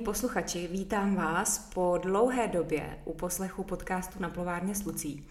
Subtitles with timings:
[0.00, 5.26] a milí posluchači, vítám vás po dlouhé době u poslechu podcastu na plovárně s Lucí.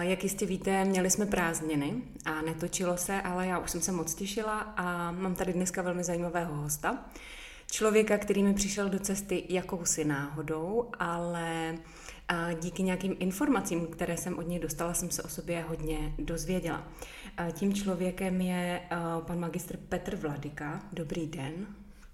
[0.00, 4.14] Jak jistě víte, měli jsme prázdniny a netočilo se, ale já už jsem se moc
[4.14, 7.04] těšila a mám tady dneska velmi zajímavého hosta.
[7.70, 11.78] Člověka, který mi přišel do cesty jakousi náhodou, ale
[12.60, 16.88] díky nějakým informacím, které jsem od něj dostala, jsem se o sobě hodně dozvěděla.
[17.52, 18.80] Tím člověkem je
[19.26, 20.82] pan magistr Petr Vladika.
[20.92, 21.66] Dobrý den.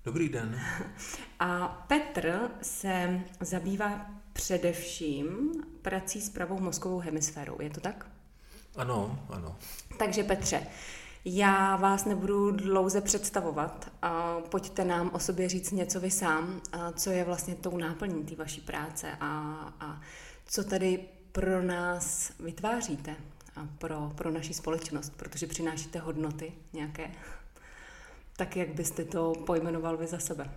[0.05, 0.61] Dobrý den.
[1.41, 7.56] A Petr se zabývá především prací s pravou mozkovou hemisférou.
[7.61, 8.06] Je to tak?
[8.77, 9.56] Ano, ano.
[9.98, 10.67] Takže Petře,
[11.25, 13.93] já vás nebudu dlouze představovat.
[14.48, 16.61] Pojďte nám o sobě říct něco vy sám,
[16.95, 19.28] co je vlastně tou náplní té vaší práce a,
[19.81, 20.01] a
[20.47, 23.17] co tady pro nás vytváříte
[23.56, 27.11] a pro, pro naši společnost, protože přinášíte hodnoty nějaké.
[28.41, 30.51] Tak jak byste to pojmenoval vy za sebe?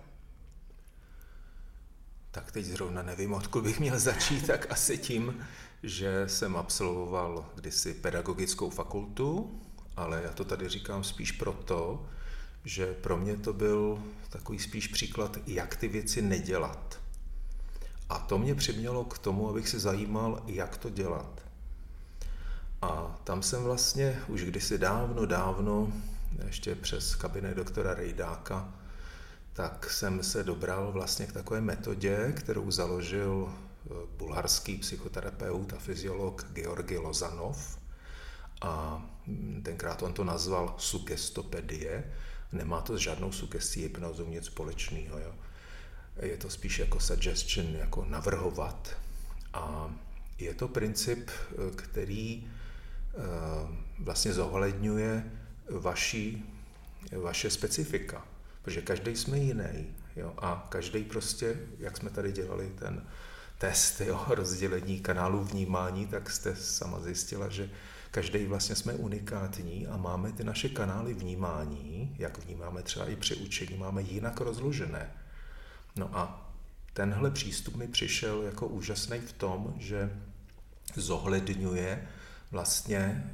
[2.30, 5.46] Tak teď zrovna nevím, odkud bych měl začít, tak asi tím,
[5.82, 9.60] že jsem absolvoval kdysi pedagogickou fakultu,
[9.96, 12.06] ale já to tady říkám spíš proto,
[12.64, 17.00] že pro mě to byl takový spíš příklad, jak ty věci nedělat.
[18.08, 21.40] A to mě přimělo k tomu, abych se zajímal, jak to dělat.
[22.82, 25.92] A tam jsem vlastně už kdysi dávno, dávno,
[26.46, 28.74] ještě přes kabinet doktora Rejdáka,
[29.52, 36.46] tak jsem se dobral vlastně k takové metodě, kterou založil eh, bulharský psychoterapeut a fyziolog
[36.52, 37.78] Georgi Lozanov.
[38.60, 42.04] A hm, tenkrát on to nazval sugestopedie.
[42.52, 45.18] Nemá to s žádnou sugestí hypnozou nic společného.
[45.18, 45.34] Jo.
[46.22, 48.96] Je to spíš jako suggestion, jako navrhovat.
[49.52, 49.94] A
[50.38, 53.20] je to princip, eh, který eh,
[53.98, 55.30] vlastně zohledňuje
[55.70, 56.42] vaši,
[57.12, 58.24] vaše specifika
[58.64, 59.86] protože každý jsme jiný.
[60.16, 60.34] Jo?
[60.38, 63.06] A každý prostě, jak jsme tady dělali ten
[63.58, 67.70] test jo, rozdělení kanálů vnímání, tak jste sama zjistila, že
[68.10, 73.36] každý vlastně jsme unikátní a máme ty naše kanály vnímání, jak vnímáme třeba i při
[73.36, 75.10] učení, máme jinak rozložené.
[75.96, 76.52] No a
[76.92, 80.10] tenhle přístup mi přišel jako úžasný v tom, že
[80.94, 82.08] zohledňuje
[82.50, 83.30] vlastně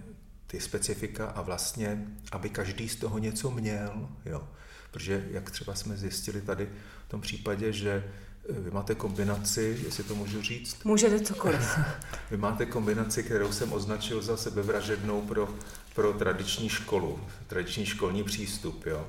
[0.51, 4.09] ty specifika a vlastně, aby každý z toho něco měl.
[4.27, 4.49] Jo.
[4.91, 6.69] Protože jak třeba jsme zjistili tady
[7.07, 8.05] v tom případě, že
[8.51, 10.85] eh, vy máte kombinaci, jestli to můžu říct?
[10.85, 11.79] Můžete cokoliv.
[12.31, 15.55] Vy máte kombinaci, kterou jsem označil za sebevražednou pro,
[15.95, 19.07] pro tradiční školu, tradiční školní přístup, jo?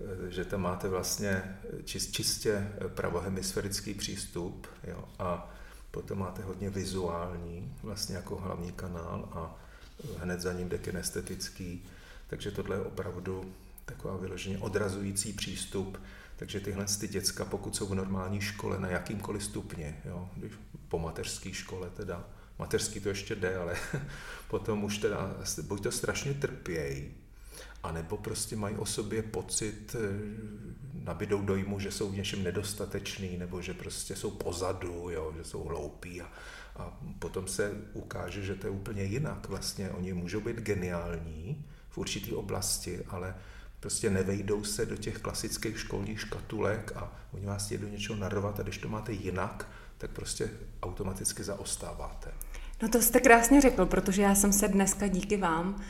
[0.00, 5.04] Eh, že tam máte vlastně čist, čistě pravohemisférický přístup jo?
[5.18, 5.54] a
[5.90, 9.67] potom máte hodně vizuální, vlastně jako hlavní kanál a
[10.18, 11.84] hned za ním jde kinestetický,
[12.26, 13.54] takže tohle je opravdu
[13.84, 15.98] taková vyloženě odrazující přístup.
[16.36, 20.30] Takže tyhle ty děcka, pokud jsou v normální škole na jakýmkoliv stupni, jo,
[20.88, 22.24] po mateřské škole teda,
[22.58, 23.76] mateřský to ještě jde, ale
[24.48, 27.10] potom už teda buď to strašně trpějí,
[27.82, 33.62] anebo prostě mají o sobě pocit, eh, nabidou dojmu, že jsou v něčem nedostateční, nebo
[33.62, 36.32] že prostě jsou pozadu, jo, že jsou hloupí a,
[36.78, 39.48] a potom se ukáže, že to je úplně jinak.
[39.48, 43.34] Vlastně oni můžou být geniální v určité oblasti, ale
[43.80, 48.60] prostě nevejdou se do těch klasických školních škatulek a oni vás chtějí do něčeho narvat
[48.60, 49.68] a když to máte jinak,
[49.98, 50.50] tak prostě
[50.82, 52.30] automaticky zaostáváte.
[52.82, 55.82] No to jste krásně řekl, protože já jsem se dneska díky vám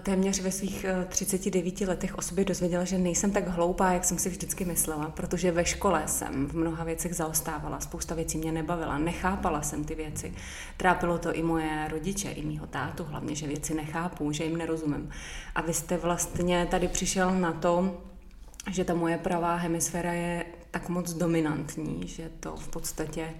[0.00, 4.18] téměř ve svých 39 eh, letech o sobě dozvěděla, že nejsem tak hloupá, jak jsem
[4.18, 8.98] si vždycky myslela, protože ve škole jsem v mnoha věcech zaostávala, spousta věcí mě nebavila,
[8.98, 10.34] nechápala jsem ty věci.
[10.76, 15.10] Trápilo to i moje rodiče, i mýho tátu, hlavně, že věci nechápu, že jim nerozumím.
[15.54, 18.02] A vy jste vlastně tady přišel na to,
[18.70, 23.34] že ta moje pravá hemisféra je tak moc dominantní, že to v podstatě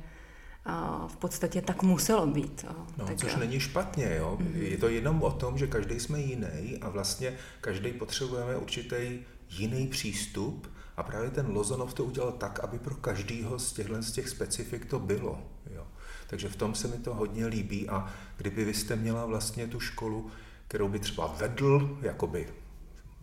[1.06, 2.64] v podstatě tak muselo být.
[2.98, 4.38] No, tak což není špatně, jo.
[4.40, 4.62] Mm-hmm.
[4.62, 9.18] Je to jenom o tom, že každý jsme jiný a vlastně každý potřebujeme určitý
[9.50, 14.12] jiný přístup a právě ten Lozanov to udělal tak, aby pro každýho z těchto z
[14.12, 15.42] těch specifik to bylo.
[15.74, 15.86] Jo.
[16.26, 19.80] Takže v tom se mi to hodně líbí a kdyby vy jste měla vlastně tu
[19.80, 20.30] školu,
[20.68, 22.48] kterou by třeba vedl, jakoby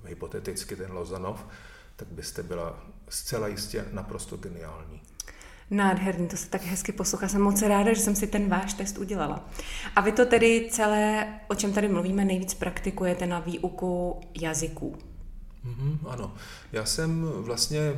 [0.05, 1.45] hypoteticky ten Lozanov,
[1.95, 5.01] tak byste byla zcela jistě naprosto geniální.
[5.71, 7.27] Nádherný, to se tak hezky poslouchá.
[7.27, 9.49] Jsem moc ráda, že jsem si ten váš test udělala.
[9.95, 14.97] A vy to tedy celé, o čem tady mluvíme, nejvíc praktikujete na výuku jazyků.
[15.65, 16.33] Mm-hmm, ano.
[16.71, 17.93] Já jsem vlastně,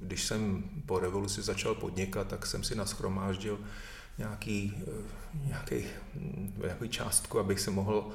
[0.00, 3.58] když jsem po revoluci začal podnikat, tak jsem si naschromáždil
[4.18, 4.74] nějaký,
[5.44, 5.84] nějaký,
[6.56, 8.08] nějaký částku, abych se mohl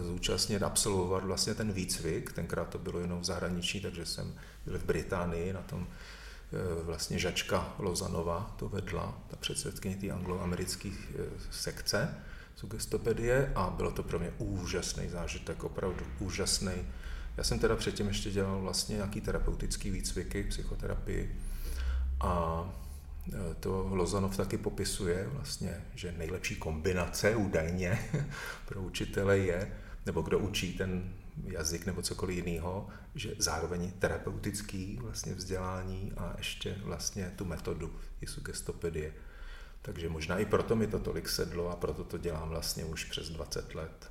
[0.00, 2.32] zúčastnit, absolvovat vlastně ten výcvik.
[2.32, 4.34] Tenkrát to bylo jenom v zahraničí, takže jsem
[4.64, 6.19] byl v Británii na tom eh,
[6.82, 12.14] vlastně Žačka Lozanova to vedla, ta předsedkyně té angloamerické eh, sekce
[12.56, 16.72] sugestopedie a bylo to pro mě úžasný zážitek, opravdu úžasný.
[17.36, 21.40] Já jsem teda předtím ještě dělal vlastně nějaký terapeutický výcviky, psychoterapii
[22.20, 22.64] a
[23.32, 27.98] e, to Lozanov taky popisuje vlastně, že nejlepší kombinace údajně
[28.66, 29.72] pro učitele je,
[30.06, 31.12] nebo kdo učí ten
[31.44, 38.26] jazyk nebo cokoliv jiného, že zároveň terapeutický vlastně vzdělání a ještě vlastně tu metodu i
[38.26, 39.12] sugestopedie.
[39.82, 43.28] Takže možná i proto mi to tolik sedlo a proto to dělám vlastně už přes
[43.28, 44.10] 20 let.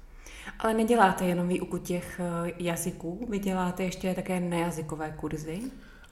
[0.59, 5.61] Ale neděláte jenom výuku těch e, jazyků, vy děláte ještě také nejazykové kurzy?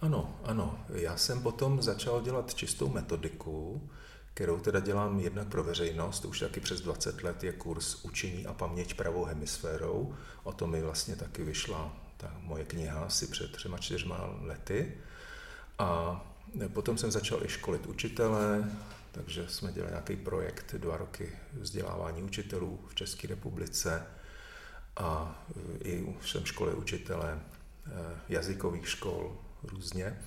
[0.01, 0.79] Ano, ano.
[0.89, 3.81] Já jsem potom začal dělat čistou metodiku,
[4.37, 8.53] kterou teda dělám jednak pro veřejnost, už taky přes 20 let je kurz Učení a
[8.53, 10.15] paměť pravou hemisférou.
[10.43, 14.93] O tom mi vlastně taky vyšla ta moje kniha asi před třema, čtyřma lety.
[15.79, 16.21] A
[16.73, 18.71] potom jsem začal i školit učitele,
[19.11, 24.03] takže jsme dělali nějaký projekt dva roky vzdělávání učitelů v České republice
[24.97, 25.41] a
[25.83, 27.91] i jsem školil učitele eh,
[28.29, 30.17] jazykových škol různě.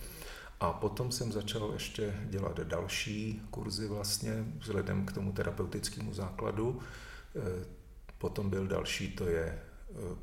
[0.60, 6.80] A potom jsem začal ještě dělat další kurzy vlastně vzhledem k tomu terapeutickému základu.
[7.36, 7.64] E,
[8.18, 9.62] potom byl další, to je e,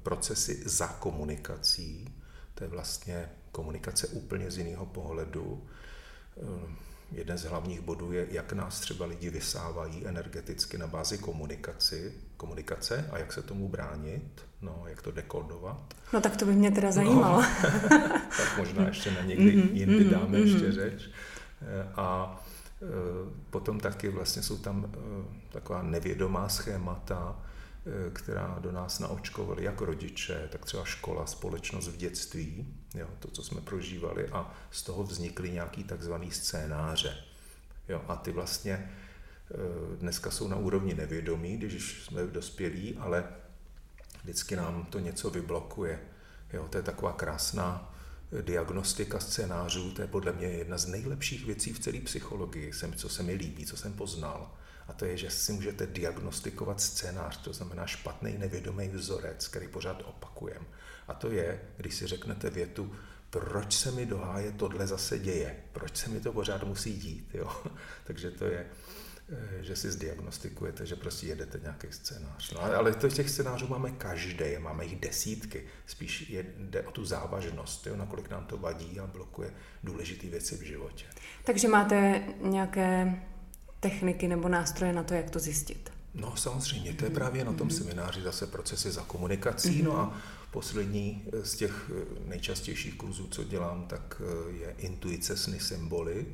[0.03, 2.13] procesy za komunikací.
[2.53, 5.67] To je vlastně komunikace úplně z jiného pohledu.
[6.37, 12.13] E, jeden z hlavních bodů je, jak nás třeba lidi vysávají energeticky na bázi komunikaci,
[12.37, 15.93] komunikace a jak se tomu bránit, no, jak to dekodovat.
[16.13, 17.41] No tak to by mě teda zajímalo.
[17.41, 17.47] No,
[18.37, 20.53] tak možná ještě na někdy mm-hmm, jindy mm-hmm, dáme mm-hmm.
[20.53, 21.09] ještě řeč.
[21.61, 22.39] Eh, a
[22.81, 22.85] eh,
[23.49, 24.99] potom taky vlastně jsou tam eh,
[25.51, 27.39] taková nevědomá schémata,
[28.13, 33.43] která do nás naočkovali jak rodiče, tak třeba škola, společnost v dětství, jo, to, co
[33.43, 37.15] jsme prožívali a z toho vznikly nějaký takzvaný scénáře.
[37.89, 38.91] Jo, a ty vlastně
[39.99, 43.23] dneska jsou na úrovni nevědomí, když jsme dospělí, ale
[44.27, 45.99] vždycky nám to něco vyblokuje.
[46.53, 47.95] Jo, to je taková krásná
[48.41, 53.23] diagnostika scénářů, to je podle mě jedna z nejlepších věcí v celé psychologii, co se
[53.23, 54.51] mi líbí, co jsem poznal.
[54.87, 60.01] A to je, že si můžete diagnostikovat scénář, to znamená špatný nevědomý vzorec, který pořád
[60.05, 60.65] opakujem.
[61.07, 62.95] A to je, když si řeknete větu,
[63.29, 67.29] proč se mi do háje tohle zase děje, proč se mi to pořád musí dít.
[67.33, 67.63] Jo?
[68.07, 68.96] Takže to je, Eh,
[69.61, 72.53] že si zdiagnostikujete, že prostě jedete nějaký scénář.
[72.53, 75.63] No, ale to těch scénářů máme každý, máme jich desítky.
[75.85, 79.53] Spíš jde o tu závažnost, jo, nakolik nám to vadí a blokuje
[79.83, 81.05] důležité věci v životě.
[81.43, 83.21] Takže máte nějaké
[83.79, 85.91] techniky nebo nástroje na to, jak to zjistit?
[86.13, 89.83] No samozřejmě, to je právě na tom semináři zase procesy za komunikací.
[89.83, 90.17] No a
[90.51, 91.91] poslední z těch
[92.25, 96.25] nejčastějších kurzů, co dělám, tak je intuice sny symboly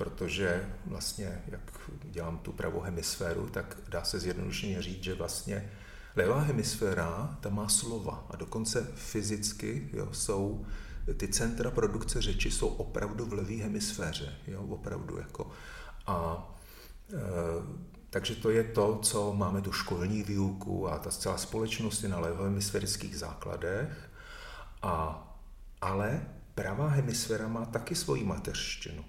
[0.00, 1.60] protože vlastně, jak
[2.02, 5.70] dělám tu pravou hemisféru, tak dá se zjednodušeně říct, že vlastně
[6.16, 10.66] levá hemisféra, ta má slova a dokonce fyzicky jo, jsou
[11.16, 15.50] ty centra produkce řeči jsou opravdu v levé hemisféře, jo, opravdu jako.
[16.06, 16.48] A
[17.12, 17.16] e,
[18.10, 22.20] takže to je to, co máme tu školní výuku a ta celá společnost je na
[22.20, 24.10] levohemisférických základech,
[24.82, 25.26] a,
[25.80, 26.22] ale
[26.54, 29.04] pravá hemisféra má taky svoji mateřštinu.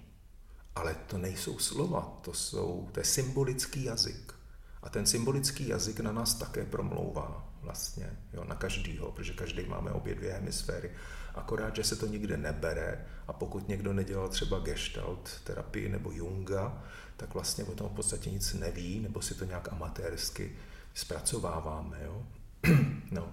[0.74, 4.34] Ale to nejsou slova, to, jsou, to je symbolický jazyk.
[4.82, 9.90] A ten symbolický jazyk na nás také promlouvá vlastně, jo, na každýho, protože každý máme
[9.90, 10.90] obě dvě hemisféry.
[11.34, 16.82] Akorát, že se to nikde nebere a pokud někdo nedělal třeba gestalt terapii nebo Junga,
[17.16, 20.52] tak vlastně o tom v podstatě nic neví, nebo si to nějak amatérsky
[20.94, 22.00] zpracováváme.
[22.04, 22.22] Jo?
[23.10, 23.32] no.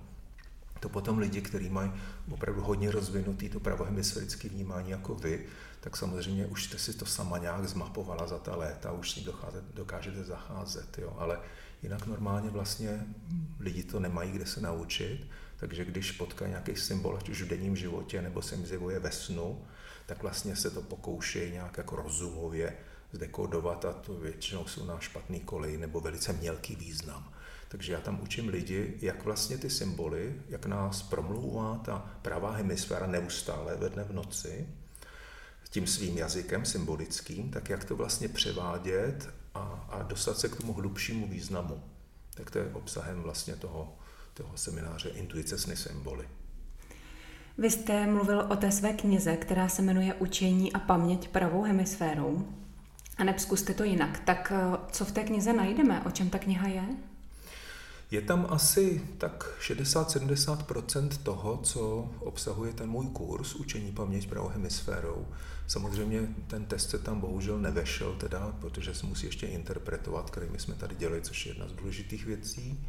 [0.80, 1.92] To potom lidi, kteří mají
[2.32, 5.46] opravdu hodně rozvinutý to pravohemisférické vnímání jako vy,
[5.80, 9.28] tak samozřejmě už jste si to sama nějak zmapovala za ta léta, už s ní
[9.74, 11.16] dokážete zacházet, jo.
[11.18, 11.40] ale
[11.84, 13.06] jinak normálně vlastně
[13.60, 17.76] lidi to nemají kde se naučit, takže když potkají nějaký symbol, ať už v denním
[17.76, 19.66] životě, nebo se jim zjevuje ve snu,
[20.06, 22.78] tak vlastně se to pokoušejí nějak jako rozumově
[23.12, 27.34] zdekodovat a to většinou jsou na špatný kolej nebo velice mělký význam.
[27.68, 33.08] Takže já tam učím lidi, jak vlastně ty symboly, jak nás promlouvá ta pravá hemisféra
[33.08, 34.68] neustále ve dne v noci,
[35.70, 39.60] tím svým jazykem symbolickým, tak jak to vlastně převádět a,
[39.90, 41.84] a dostat se k tomu hlubšímu významu.
[42.36, 43.98] Tak to je obsahem vlastně toho,
[44.34, 46.28] toho semináře Intuice sny symboly.
[47.58, 52.48] Vy jste mluvil o té své knize, která se jmenuje Učení a paměť pravou hemisférou.
[53.18, 54.20] A zkuste to jinak.
[54.20, 56.04] Tak eh, co v té knize najdeme?
[56.06, 56.84] O čem ta kniha je?
[58.12, 65.28] Je tam asi tak 60-70% toho, co obsahuje ten můj kurz učení paměť pravou hemisférou.
[65.70, 70.60] Samozřejmě ten test se tam bohužel nevešel, teda, protože se musí ještě interpretovat, který my
[70.60, 72.88] jsme tady dělali, což je jedna z důležitých věcí.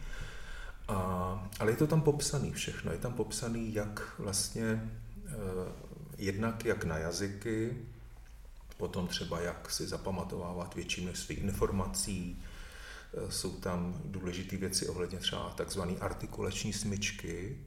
[0.89, 2.93] A, ale je to tam popsaný všechno.
[2.93, 4.91] Je tam popsaný, jak vlastně
[5.27, 5.33] eh,
[6.19, 7.77] jednak jak na jazyky,
[8.77, 12.43] potom třeba jak si zapamatovávat větší množství informací,
[13.15, 17.59] eh, jsou tam důležité věci ohledně třeba takzvané artikulační smyčky,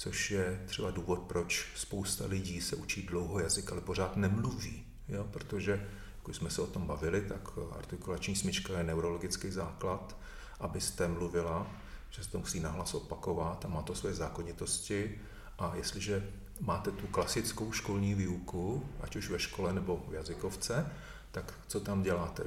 [0.00, 4.84] což je třeba důvod, proč spousta lidí se učí dlouho jazyk, ale pořád nemluví.
[5.08, 5.24] Jo?
[5.30, 5.88] Protože,
[6.26, 10.16] jak jsme se o tom bavili, tak artikulační smyčka je neurologický základ,
[10.60, 11.66] abyste mluvila,
[12.10, 15.20] že se to musí nahlas opakovat a má to své zákonitosti.
[15.58, 16.30] A jestliže
[16.60, 20.92] máte tu klasickou školní výuku, ať už ve škole nebo v jazykovce,
[21.30, 22.42] tak co tam děláte?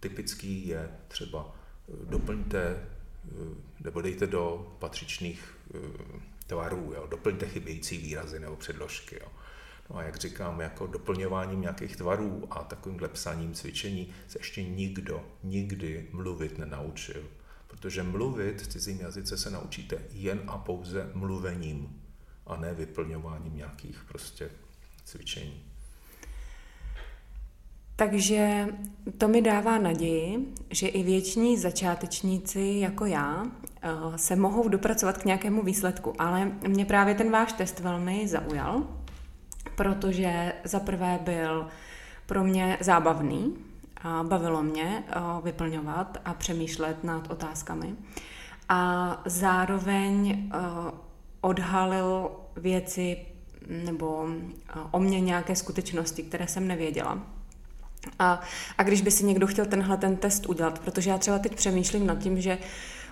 [0.00, 1.54] Typický je třeba
[1.88, 2.84] eh, doplňte eh,
[3.80, 7.06] nebo dejte do patřičných eh, tvarů, jo?
[7.10, 9.18] doplňte chybějící výrazy nebo předložky.
[9.20, 9.28] Jo?
[9.90, 15.24] No a jak říkám, jako doplňováním nějakých tvarů a takovýmhle psaním cvičení se ještě nikdo
[15.42, 17.24] nikdy mluvit nenaučil.
[17.66, 22.02] Protože mluvit v cizím jazyce se naučíte jen a pouze mluvením
[22.46, 24.50] a ne vyplňováním nějakých prostě
[25.04, 25.71] cvičení.
[28.02, 28.68] Takže
[29.18, 33.46] to mi dává naději, že i věční začátečníci jako já
[33.82, 36.14] eh, se mohou dopracovat k nějakému výsledku.
[36.18, 38.86] Ale mě právě ten váš test velmi zaujal,
[39.76, 41.66] protože za prvé byl
[42.26, 43.54] pro mě zábavný,
[44.02, 47.94] a bavilo mě eh, vyplňovat a přemýšlet nad otázkami.
[48.68, 50.58] A zároveň eh,
[51.40, 53.16] odhalil věci
[53.68, 54.26] nebo
[54.90, 57.41] o mě nějaké skutečnosti, které jsem nevěděla.
[58.18, 58.40] A,
[58.78, 62.06] a když by si někdo chtěl tenhle ten test udělat, protože já třeba teď přemýšlím
[62.06, 62.58] nad tím, že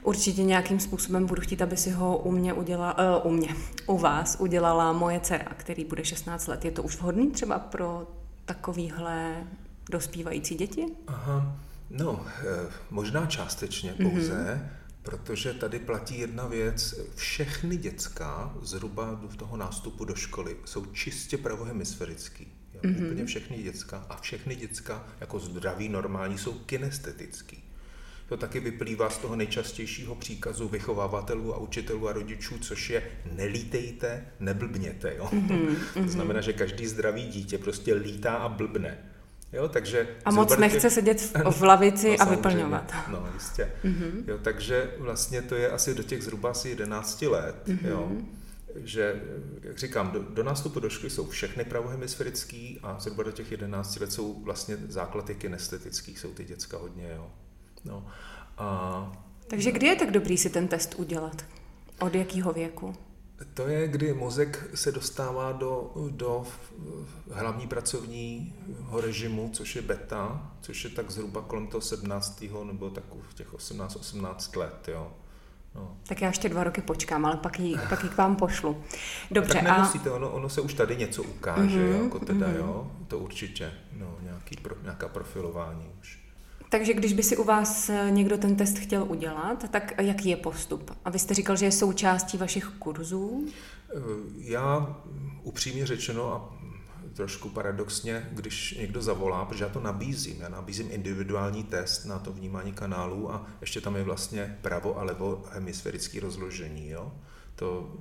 [0.03, 3.49] určitě nějakým způsobem budu chtít, aby si ho u mě udělala, uh, u mě,
[3.87, 6.65] u vás udělala moje dcera, který bude 16 let.
[6.65, 8.07] Je to už vhodný třeba pro
[8.45, 9.47] takovýhle
[9.91, 10.87] dospívající děti?
[11.07, 11.57] Aha,
[11.91, 14.69] no, eh, možná částečně pouze, mm-hmm.
[15.03, 16.95] protože tady platí jedna věc.
[17.15, 21.39] Všechny děcka zhruba do toho nástupu do školy jsou čistě
[22.83, 23.07] Mm-hmm.
[23.07, 27.65] Úplně všechny děcka a všechny děcka jako zdraví normální jsou kinestetický.
[28.29, 34.25] To taky vyplývá z toho nejčastějšího příkazu vychovávatelů a učitelů a rodičů, což je nelítejte,
[34.41, 35.15] neblbněte.
[35.17, 35.29] Jo?
[35.33, 35.77] Mm-hmm.
[36.05, 38.99] to znamená, že každý zdravý dítě prostě lítá a blbne.
[39.53, 40.93] Jo, takže a moc nechce těch...
[40.93, 42.95] sedět v, v lavici no, a vyplňovat.
[43.09, 43.71] No, jistě.
[43.85, 44.13] Mm-hmm.
[44.27, 47.57] Jo, takže vlastně to je asi do těch zhruba asi 11 let.
[47.67, 47.89] Mm-hmm.
[47.89, 48.13] Jo
[48.77, 49.23] že,
[49.63, 54.01] jak říkám, do, do nástupu do školy jsou všechny pravohemisférický a zhruba do těch 11
[54.01, 57.31] let jsou vlastně základy kinestetických, jsou ty děcka hodně, jo.
[57.85, 58.07] No.
[58.59, 59.13] A,
[59.47, 61.45] Takže kdy je tak dobrý si ten test udělat?
[62.01, 62.95] Od jakého věku?
[63.55, 66.47] To je, kdy mozek se dostává do, do
[67.31, 72.45] hlavní pracovního režimu, což je beta, což je tak zhruba kolem toho 17.
[72.65, 74.89] nebo tak v těch 18-18 let.
[74.89, 75.13] Jo.
[75.75, 75.97] No.
[76.07, 78.85] Tak já ještě dva roky počkám, ale pak ji, pak ji k vám pošlu.
[79.31, 79.55] Dobře.
[79.55, 80.15] Tak nemusíte, a...
[80.15, 82.57] ono, ono se už tady něco ukáže, mm-hmm, jako teda, mm-hmm.
[82.57, 86.21] jo, to určitě, no, nějaký, pro, nějaká profilování už.
[86.69, 90.37] Takže když by si u vás eh, někdo ten test chtěl udělat, tak jaký je
[90.37, 90.91] postup?
[91.05, 93.47] A vy jste říkal, že je součástí vašich kurzů?
[93.95, 94.01] Eh,
[94.37, 94.97] já
[95.43, 96.60] upřímně řečeno a
[97.15, 102.33] trošku paradoxně, když někdo zavolá, protože já to nabízím, já nabízím individuální test na to
[102.33, 106.89] vnímání kanálu a ještě tam je vlastně pravo a levo hemisférické rozložení.
[106.89, 107.13] Jo?
[107.55, 107.97] To,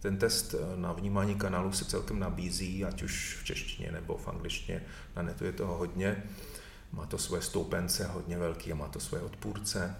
[0.00, 4.82] ten test na vnímání kanálu se celkem nabízí, ať už v češtině nebo v angličtině,
[5.16, 6.24] na netu je toho hodně.
[6.92, 9.96] Má to svoje stoupence hodně velký a má to svoje odpůrce.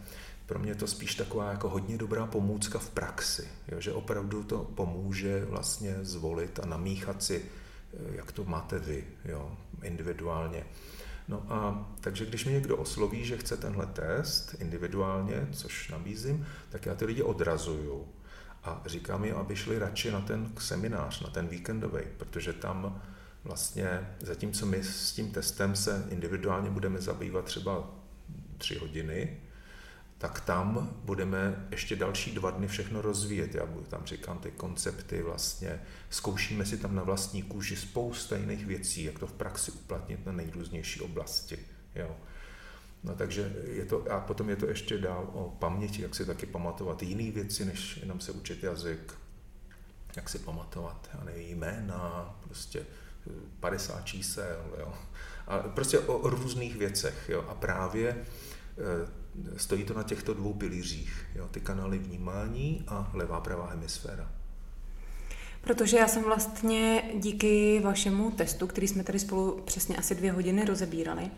[0.47, 3.81] Pro mě je to spíš taková jako hodně dobrá pomůcka v praxi, jo?
[3.81, 7.62] že opravdu to pomůže vlastně zvolit a namíchat si Eh,
[8.13, 10.65] jak to máte vy, jo, individuálně.
[11.29, 16.87] No a takže když mě někdo osloví, že chce tenhle test individuálně, což nabízím, tak
[16.87, 18.09] já ty lidi odrazuju
[18.65, 23.03] a říkám jim, aby šli radši na ten seminář, na ten víkendový, protože tam
[23.45, 27.91] vlastně, zatímco my s tím testem se individuálně budeme zabývat třeba
[28.59, 29.41] tři hodiny,
[30.23, 33.55] tak tam budeme ještě další dva dny všechno rozvíjet.
[33.55, 39.05] Já tam říkám ty koncepty vlastně, zkoušíme si tam na vlastní kůži spousta jiných věcí,
[39.05, 41.59] jak to v praxi uplatnit na nejrůznější oblasti.
[41.95, 42.17] Jo.
[43.05, 46.47] No takže je to, a potom je to ještě dál o paměti, jak si taky
[46.47, 49.15] pamatovat jiné věci, než jenom se učit jazyk,
[50.17, 52.87] jak si pamatovat, já nevím, jména, prostě
[53.61, 54.95] 50 čísel, jo.
[55.47, 57.45] A prostě o, o různých věcech, jo.
[57.49, 58.17] A právě
[58.79, 59.22] eh,
[59.57, 61.27] stojí to na těchto dvou pilířích.
[61.35, 61.49] Jo?
[61.51, 64.31] Ty kanály vnímání a levá pravá hemisféra.
[65.61, 70.65] Protože já jsem vlastně díky vašemu testu, který jsme tady spolu přesně asi dvě hodiny
[70.65, 71.31] rozebírali,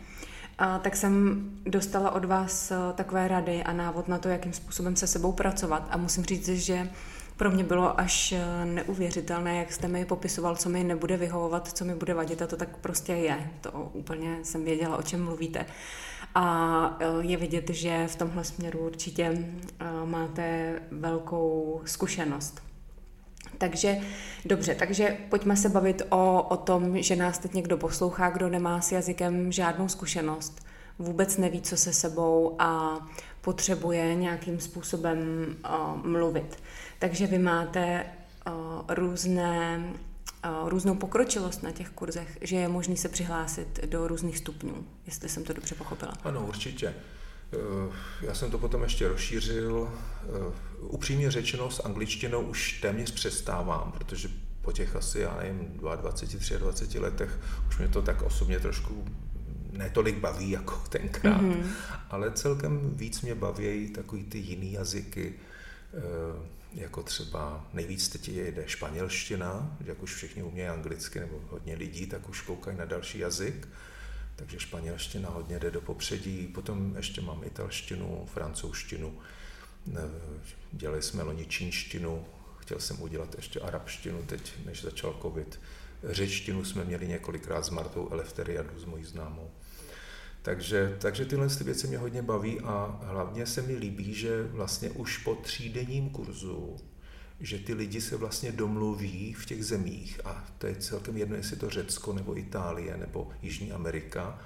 [0.57, 4.95] a tak jsem dostala od vás eh, takové rady a návod na to, jakým způsobem
[4.95, 5.87] se sebou pracovat.
[5.89, 6.89] A musím říct, že
[7.37, 11.85] pro mě bylo až eh, neuvěřitelné, jak jste mi popisoval, co mi nebude vyhovovat, co
[11.85, 13.49] mi bude vadit a to tak prostě je.
[13.61, 15.65] To úplně jsem věděla, o čem mluvíte.
[16.35, 19.45] A eh, je vidět, že v tomhle směru určitě
[20.05, 22.61] máte velkou zkušenost.
[23.57, 23.97] Takže
[24.45, 28.81] dobře, takže pojďme se bavit o, o tom, že nás teď někdo poslouchá, kdo nemá
[28.81, 30.65] s jazykem žádnou zkušenost,
[30.99, 32.99] vůbec neví, co se sebou a
[33.41, 35.19] potřebuje nějakým způsobem
[35.65, 36.57] uh, mluvit.
[36.99, 38.05] Takže vy máte
[38.47, 38.53] uh,
[38.87, 39.83] různé,
[40.65, 45.43] různou pokročilost na těch kurzech, že je možný se přihlásit do různých stupňů, jestli jsem
[45.43, 46.13] to dobře pochopila.
[46.23, 46.93] Ano, určitě.
[48.21, 49.89] Já jsem to potom ještě rozšířil.
[50.79, 54.29] Upřímně řečeno, s angličtinou už téměř přestávám, protože
[54.61, 59.05] po těch asi, já nevím, 22, 23 letech už mě to tak osobně trošku
[59.71, 61.65] netolik baví jako tenkrát, mm-hmm.
[62.09, 65.55] ale celkem víc mě baví takový ty jiný jazyky, eh,
[66.73, 72.29] jako třeba nejvíc teď jde španělština, jak už všichni umějí anglicky, nebo hodně lidí, tak
[72.29, 73.67] už koukají na další jazyk,
[74.35, 79.19] takže španělština hodně jde do popředí, potom ještě mám italštinu, francouzštinu,
[80.71, 82.25] dělali jsme loni čínštinu,
[82.57, 85.59] chtěl jsem udělat ještě arabštinu teď, než začal covid.
[86.03, 89.51] Řečtinu jsme měli několikrát s Martou Elefteriadu, s mojí známou.
[90.45, 94.89] Takže, takže tyhle ty věci mě hodně baví a hlavně se mi líbí, že vlastně
[94.89, 96.75] už po třídenním kurzu,
[97.39, 101.57] že ty lidi se vlastně domluví v těch zemích a to je celkem jedno, jestli
[101.57, 104.39] to Řecko nebo Itálie nebo Jižní Amerika,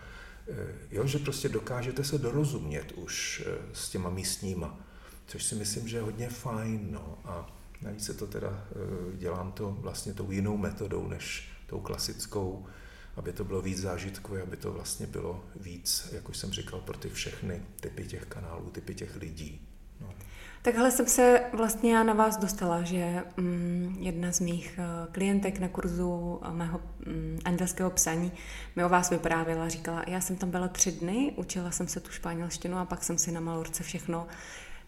[0.47, 4.89] eh, jo, že prostě dokážete se dorozumět už eh, s těma místníma
[5.29, 6.87] což si myslím, že je hodně fajn.
[6.91, 7.17] No.
[7.25, 12.65] A navíc se to teda, eh, dělám to vlastně tou jinou metodou, než tou klasickou,
[13.15, 16.97] aby to bylo víc zážitkové, aby to vlastně bylo víc, jak už jsem říkal, pro
[16.97, 19.61] ty všechny typy těch kanálů, typy těch lidí.
[20.01, 20.13] No.
[20.61, 25.59] Takhle jsem se vlastně já na vás dostala, že mm, jedna z mých uh, klientek
[25.59, 28.31] na kurzu uh, mého mm, andělského psaní
[28.75, 32.11] mi o vás vyprávěla, říkala, já jsem tam byla tři dny, učila jsem se tu
[32.11, 34.27] španělštinu a pak jsem si na malorce všechno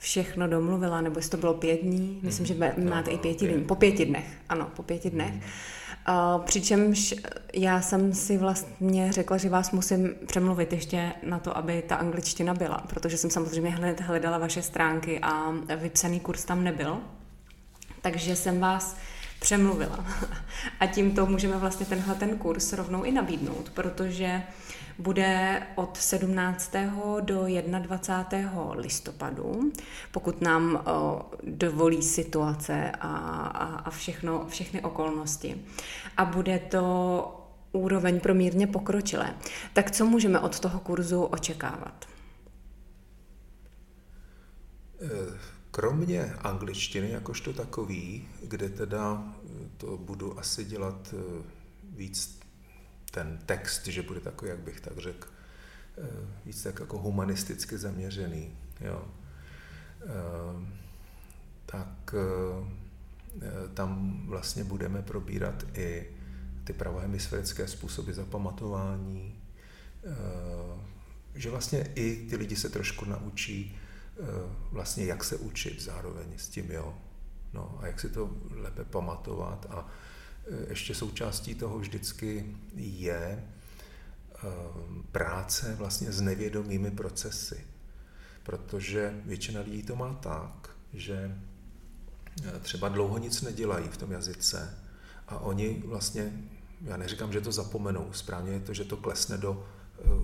[0.02, 2.90] všechno domluvila, nebo jestli to bylo pět dní, myslím, že mhm.
[2.90, 5.34] máte no, i pěti dní, po pěti dnech, ano, po pěti dnech.
[6.46, 7.14] Přičemž
[7.54, 12.54] já jsem si vlastně řekla, že vás musím přemluvit ještě na to, aby ta angličtina
[12.54, 16.98] byla, protože jsem samozřejmě hned hledala vaše stránky a vypsaný kurz tam nebyl.
[18.02, 18.96] Takže jsem vás
[19.42, 20.06] přemluvila.
[20.80, 24.44] A tímto můžeme vlastně tenhle ten kurz rovnou i nabídnout, protože
[25.00, 26.74] bude od 17.
[27.20, 27.46] do
[27.80, 28.74] 21.
[28.74, 29.72] listopadu,
[30.12, 30.84] pokud nám
[31.44, 33.08] dovolí situace a,
[33.48, 35.66] a, a všechno, všechny okolnosti.
[36.18, 37.38] A bude to
[37.72, 39.34] úroveň pro mírně pokročilé.
[39.74, 42.06] Tak co můžeme od toho kurzu očekávat?
[45.02, 49.24] Eh, kromě angličtiny jakožto takový, kde teda
[49.78, 51.44] to budu asi dělat eh,
[51.96, 52.40] víc
[53.12, 55.28] ten text, že bude takový, jak bych tak řekl,
[55.98, 56.02] eh,
[56.46, 58.58] víc tak jako humanisticky zaměřený.
[58.82, 59.06] Jo.
[60.02, 60.82] Eh,
[61.66, 62.16] tak
[63.74, 66.08] tam vlastně budeme probírat i
[66.64, 69.36] ty pravohemisférické způsoby zapamatování,
[71.36, 73.81] že vlastně i ty lidi se trošku naučí
[74.72, 76.98] vlastně, jak se učit zároveň s tím, jo.
[77.54, 79.88] No a jak si to lépe pamatovat a
[80.48, 83.44] e, ještě součástí toho vždycky je e,
[85.12, 87.64] práce vlastně s nevědomými procesy.
[88.44, 91.38] Protože většina lidí to má tak, že
[92.62, 94.78] třeba dlouho nic nedělají v tom jazyce
[95.28, 96.34] a oni vlastně,
[96.82, 99.68] já neříkám, že to zapomenou, správně je to, že to klesne do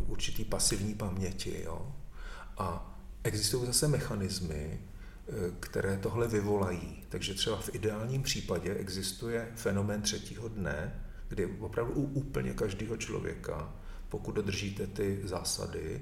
[0.07, 1.61] určitý pasivní paměti.
[1.65, 1.95] Jo?
[2.57, 2.96] A
[3.27, 4.79] existují zase mechanismy,
[5.59, 7.03] které tohle vyvolají.
[7.09, 13.75] Takže třeba v ideálním případě existuje fenomén třetího dne, kdy opravdu u úplně každého člověka,
[14.09, 16.01] pokud dodržíte ty zásady,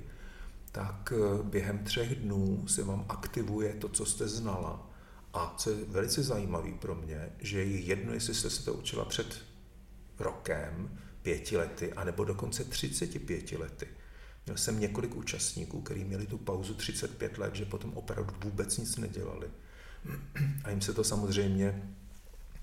[0.71, 4.91] tak eh, během třech dnů se vám aktivuje to, co jste znala.
[5.33, 9.05] A co je velice zajímavé pro mě, že je jedno, jestli jste se to učila
[9.05, 9.41] před
[10.19, 13.88] rokem, pěti lety, anebo dokonce 35 lety.
[14.45, 18.97] Měl jsem několik účastníků, kteří měli tu pauzu 35 let, že potom opravdu vůbec nic
[18.97, 19.49] nedělali.
[20.63, 21.93] A jim se to samozřejmě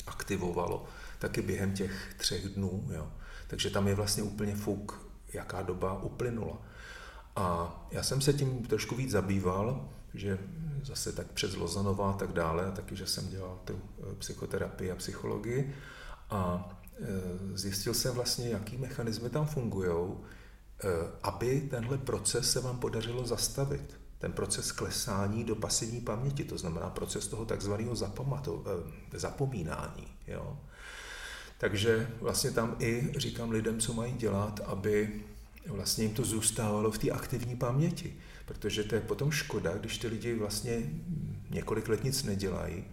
[0.06, 0.84] aktivovalo
[1.18, 2.88] taky během těch třech dnů.
[2.92, 3.12] Jo.
[3.46, 6.62] Takže tam je vlastně úplně fuk, jaká doba uplynula.
[7.36, 10.38] A já jsem se tím trošku víc zabýval, že
[10.84, 14.90] zase tak přes Lozanová a tak dále, a taky, že jsem dělal tu eh, psychoterapii
[14.90, 15.74] a psychologii
[16.30, 17.06] a eh,
[17.54, 19.90] zjistil jsem vlastně, jaký mechanismy tam fungují,
[21.22, 24.00] aby tenhle proces se vám podařilo zastavit.
[24.18, 27.96] Ten proces klesání do pasivní paměti, to znamená proces toho takzvaného
[29.12, 30.06] zapomínání.
[30.26, 30.58] Jo?
[31.58, 35.22] Takže vlastně tam i říkám lidem, co mají dělat, aby
[35.66, 38.16] vlastně jim to zůstávalo v té aktivní paměti.
[38.46, 40.90] Protože to je potom škoda, když ty lidi vlastně
[41.50, 42.84] několik let nic nedělají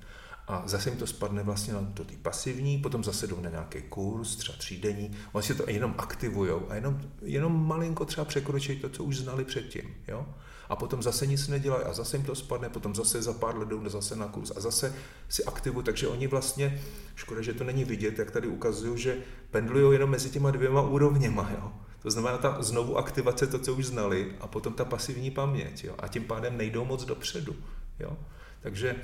[0.49, 3.81] a zase jim to spadne vlastně na to ty pasivní, potom zase jdou na nějaký
[3.81, 8.89] kurz, třeba třídenní, oni si to jenom aktivují a jenom, jenom malinko třeba překročí to,
[8.89, 9.95] co už znali předtím.
[10.07, 10.25] Jo?
[10.69, 13.69] A potom zase nic nedělají a zase jim to spadne, potom zase za pár let
[13.69, 14.95] jdou zase na kurz a zase
[15.29, 15.85] si aktivují.
[15.85, 16.81] Takže oni vlastně,
[17.15, 19.17] škoda, že to není vidět, jak tady ukazují, že
[19.51, 21.49] pendlují jenom mezi těma dvěma úrovněma.
[21.51, 21.71] Jo?
[22.01, 25.83] To znamená ta znovu aktivace, to, co už znali, a potom ta pasivní paměť.
[25.83, 25.95] Jo?
[25.99, 27.55] A tím pádem nejdou moc dopředu.
[27.99, 28.17] Jo?
[28.61, 28.95] Takže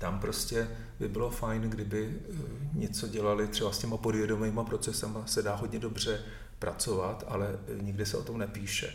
[0.00, 0.68] tam prostě
[1.00, 2.34] by bylo fajn, kdyby eh,
[2.74, 6.22] něco dělali třeba s těma podvědomýma procesama, se dá hodně dobře
[6.58, 8.94] pracovat, ale eh, nikde se o tom nepíše.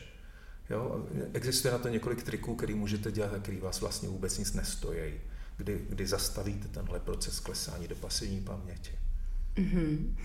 [0.70, 1.06] Jo?
[1.34, 5.14] Existuje na to několik triků, který můžete dělat a který vás vlastně vůbec nic nestojí,
[5.58, 8.92] kdy, kdy zastavíte tenhle proces klesání do pasivní paměti.
[9.56, 10.16] Mm-hmm.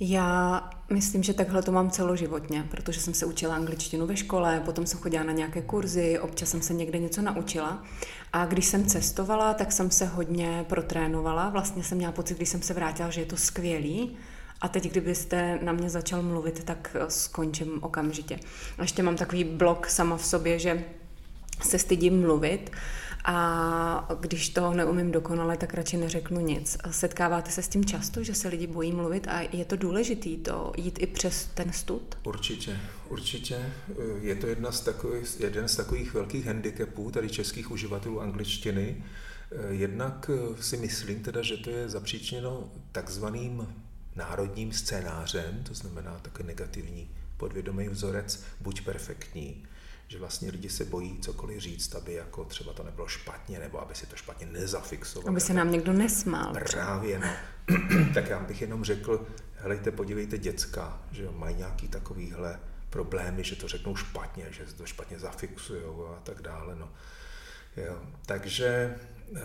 [0.00, 4.86] Já myslím, že takhle to mám celoživotně, protože jsem se učila angličtinu ve škole, potom
[4.86, 7.84] jsem chodila na nějaké kurzy, občas jsem se někde něco naučila.
[8.32, 11.48] A když jsem cestovala, tak jsem se hodně protrénovala.
[11.48, 14.16] Vlastně jsem měla pocit, když jsem se vrátila, že je to skvělý.
[14.60, 18.38] A teď, kdybyste na mě začal mluvit, tak skončím okamžitě.
[18.78, 20.84] A ještě mám takový blok sama v sobě, že
[21.62, 22.70] se stydím mluvit
[23.30, 26.78] a když to neumím dokonale, tak radši neřeknu nic.
[26.90, 30.72] Setkáváte se s tím často, že se lidi bojí mluvit a je to důležitý to
[30.76, 32.18] jít i přes ten stud?
[32.24, 33.72] Určitě, určitě.
[34.20, 39.04] Je to jedna z takových, jeden z takových velkých handicapů tady českých uživatelů angličtiny.
[39.68, 43.74] Jednak si myslím teda, že to je zapříčněno takzvaným
[44.16, 49.64] národním scénářem, to znamená takový negativní podvědomý vzorec, buď perfektní,
[50.08, 53.94] že vlastně lidi se bojí cokoliv říct, aby jako třeba to nebylo špatně, nebo aby
[53.94, 55.28] si to špatně nezafixovalo.
[55.28, 56.52] Aby se nám někdo nesmál.
[56.52, 57.28] Právě, no.
[58.14, 63.68] tak já bych jenom řekl, helejte, podívejte děcka, že mají nějaký takovýhle problémy, že to
[63.68, 65.82] řeknou špatně, že to špatně zafixují
[66.16, 66.76] a tak dále.
[66.76, 66.90] No.
[67.76, 68.02] Jo.
[68.26, 68.96] Takže
[69.36, 69.40] eh,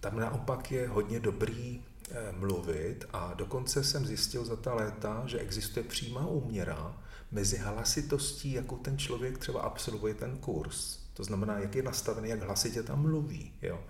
[0.00, 5.38] tam naopak je hodně dobrý eh, mluvit a dokonce jsem zjistil za ta léta, že
[5.38, 6.96] existuje přímá úměra
[7.36, 10.98] mezi hlasitostí, jakou ten člověk třeba absolvuje ten kurz.
[11.14, 13.52] To znamená, jak je nastavený, jak hlasitě tam mluví.
[13.62, 13.80] Jo.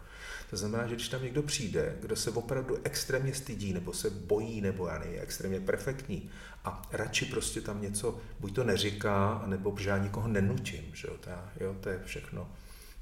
[0.50, 4.60] To znamená, že když tam někdo přijde, kdo se opravdu extrémně stydí, nebo se bojí,
[4.60, 6.30] nebo já je extrémně perfektní
[6.64, 11.16] a radši prostě tam něco, buď to neříká, nebo že já nikoho nenutím, že jo,
[11.20, 11.30] to,
[11.64, 12.50] jo, to je všechno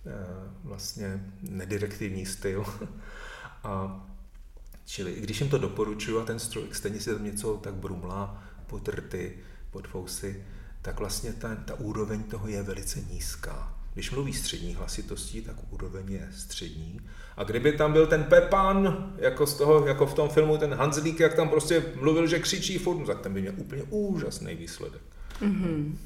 [0.07, 0.11] e,
[0.65, 2.65] vlastně nedirektivní styl.
[3.65, 4.07] a
[4.85, 9.39] čili když jim to doporučuju a ten strojek stejně si tam něco tak brumlá, potrty,
[9.75, 10.45] pod fousy,
[10.83, 13.75] tak vlastně ta, ta úroveň toho je velice nízká.
[13.95, 17.01] Když mluví střední hlasitostí, tak úroveň je střední.
[17.37, 21.21] A kdyby tam byl ten Pepan, jako, z toho, jako v tom filmu ten Hanzlík,
[21.21, 25.03] jak tam prostě mluvil, že křičí furt, no tak ten by měl úplně úžasný výsledek.
[25.43, 25.97] Mm-hmm.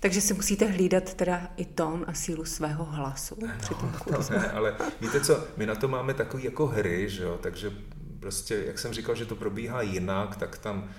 [0.00, 4.32] Takže si musíte hlídat teda i tón a sílu svého hlasu no, při tom kurzu.
[4.32, 7.72] Ne, ale víte co, my na to máme takový jako hry, že jo, takže
[8.20, 10.90] prostě, jak jsem říkal, že to probíhá jinak, tak tam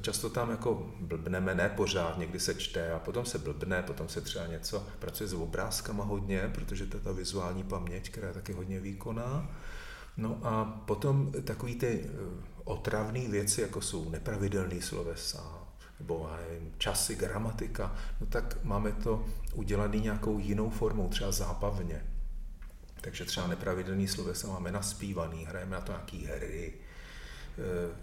[0.00, 4.20] často tam jako blbneme, ne pořád, někdy se čte a potom se blbne, potom se
[4.20, 8.52] třeba něco pracuje s obrázkama hodně, protože to je ta vizuální paměť, která je taky
[8.52, 9.50] hodně výkonná.
[10.16, 12.08] No a potom takový ty eh,
[12.64, 15.62] otravné věci, jako jsou nepravidelné slovesa,
[16.00, 22.04] nebo nevím, časy, gramatika, no tak máme to udělané nějakou jinou formou, třeba zábavně.
[23.00, 26.72] Takže třeba nepravidelný slovesa máme naspívaný, hrajeme na to nějaký hry
[27.58, 27.96] eh,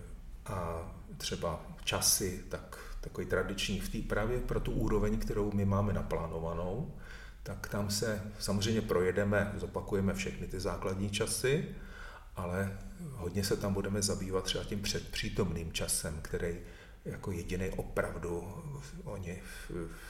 [0.45, 5.93] a třeba časy, tak takový tradiční v té právě pro tu úroveň, kterou my máme
[5.93, 6.93] naplánovanou,
[7.43, 11.65] tak tam se samozřejmě projedeme, zopakujeme všechny ty základní časy,
[12.35, 12.77] ale
[13.11, 16.55] hodně se tam budeme zabývat třeba tím předpřítomným časem, který
[17.05, 18.63] jako jediný opravdu
[19.03, 19.41] oni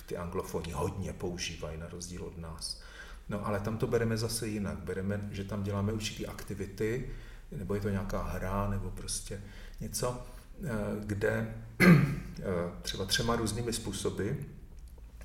[0.06, 2.82] ty anglofoni hodně používají na rozdíl od nás.
[3.30, 4.78] No ale tam to bereme zase jinak.
[4.78, 7.10] Bereme, že tam děláme určité aktivity,
[7.52, 9.42] nebo je to nějaká hra, nebo prostě
[9.80, 10.26] něco,
[11.00, 12.44] kde eh,
[12.82, 14.30] třeba třema různými způsoby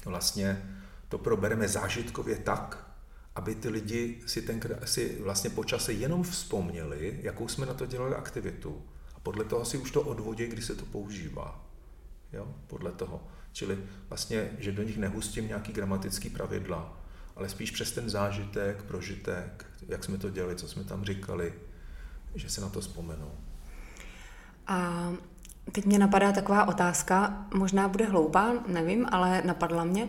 [0.05, 0.77] vlastně
[1.09, 2.91] to probereme zážitkově tak,
[3.35, 7.87] aby ty lidi si, ten, si vlastně po čase jenom vzpomněli, jakou jsme na to
[7.87, 8.83] dělali aktivitu.
[9.15, 11.67] A podle toho si už to odvodí, kdy se to používá.
[12.33, 12.55] Jo?
[12.67, 13.29] Podle toho.
[13.53, 17.01] Čili vlastně, že do nich nehustím nějaký gramatický pravidla,
[17.37, 21.55] ale spíš přes ten zážitek, prožitek, jak jsme to dělali, co jsme tam říkali,
[22.35, 23.33] že se na to vzpomenou.
[24.67, 25.13] A
[25.73, 30.09] teď mě napadá taková otázka, možná bude hloupá, nevím, ale napadla mě,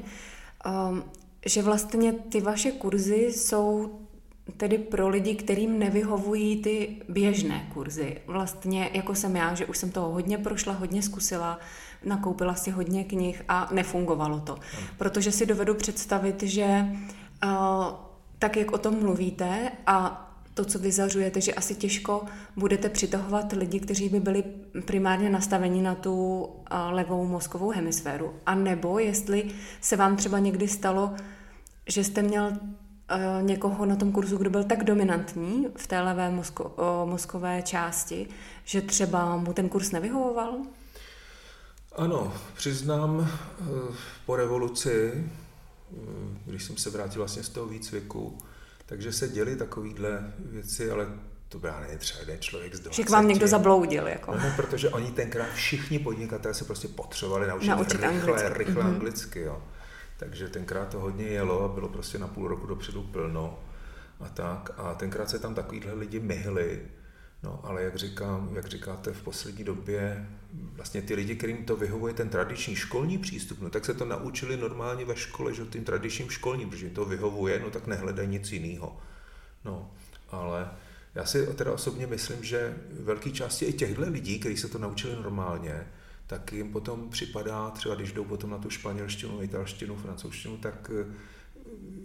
[0.90, 1.04] um,
[1.46, 4.00] že vlastně ty vaše kurzy jsou
[4.58, 8.18] tedy pro lidi, kterým nevyhovují ty běžné kurzy.
[8.28, 11.60] Vlastně jako jsem já, že už jsem toho hodně prošla, hodně zkusila,
[12.06, 14.58] nakoupila si hodně knih a nefungovalo to.
[14.98, 16.86] Protože si dovedu představit, že
[17.44, 17.50] uh,
[18.40, 20.27] tak, jak o tom mluvíte a
[20.58, 24.44] to, co vyzařujete, že asi těžko budete přitahovat lidi, kteří by byli
[24.86, 26.48] primárně nastaveni na tu
[26.90, 28.34] levou mozkovou hemisféru.
[28.46, 31.14] A nebo jestli se vám třeba někdy stalo,
[31.88, 32.52] že jste měl
[33.42, 38.28] někoho na tom kurzu, kdo byl tak dominantní v té levé mozko, mozkové části,
[38.64, 40.58] že třeba mu ten kurz nevyhovoval?
[41.96, 43.28] Ano, přiznám, uh,
[44.26, 45.24] po revoluci,
[46.46, 48.38] když jsem se vrátil vlastně z toho výcviku,
[48.88, 51.08] takže se děli takovýhle věci, ale
[51.50, 52.96] to byl nevím, třeba jeden člověk z 20.
[52.96, 54.08] Že k vám někdo zabloudil.
[54.08, 54.32] Jako.
[54.32, 58.58] No, protože oni tenkrát všichni podnikatelé se prostě potřebovali naučit, naučit rychle, anglicky.
[58.58, 58.88] rychle mm-hmm.
[58.88, 59.40] anglicky.
[59.40, 59.64] Jo.
[60.18, 63.60] Takže tenkrát to hodně jelo a bylo prostě na půl roku dopředu plno
[64.20, 64.72] a tak.
[64.78, 66.82] A tenkrát se tam takovýhle lidi myhli,
[67.44, 72.14] No, ale jak, říkám, jak říkáte, v poslední době vlastně ty lidi, kterým to vyhovuje
[72.14, 76.30] ten tradiční školní přístup, no tak se to naučili normálně ve škole, že tím tradičním
[76.30, 79.00] školním, protože to vyhovuje, no tak nehledají nic jiného.
[79.66, 79.92] No,
[80.30, 80.72] ale
[81.16, 85.16] já si teda osobně myslím, že velké části i těchto lidí, kteří se to naučili
[85.16, 85.88] normálně,
[86.28, 90.92] tak jim potom připadá, třeba když jdou potom na tu španělštinu, italštinu, francouzštinu, tak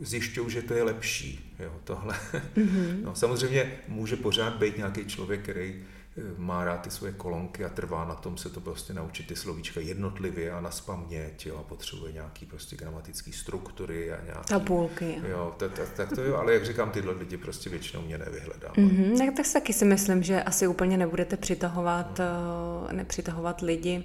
[0.01, 2.15] zjišťují, že to je lepší, jo, tohle.
[2.57, 3.03] Mm-hmm.
[3.05, 5.85] No, samozřejmě může pořád být nějaký člověk, který
[6.19, 9.37] eh, má rád ty svoje kolonky a trvá na tom se to prostě naučit ty
[9.37, 14.49] slovíčka jednotlivě a na spaměť, jo, a potřebuje nějaký prostě gramatický struktury a nějaký...
[14.49, 15.23] Tabulky.
[15.31, 18.89] Jo, tak, tak, tak to jo, ale jak říkám, tyhle lidi prostě většinou mě nevyhledávají.
[18.89, 22.89] Mm-hmm, tak, tak taky si myslím, že asi úplně nebudete přitahovat, no.
[22.93, 24.05] nepřitahovat lidi,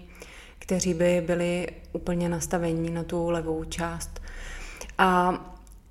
[0.59, 4.21] kteří by byli úplně nastavení na tu levou část.
[4.97, 5.39] A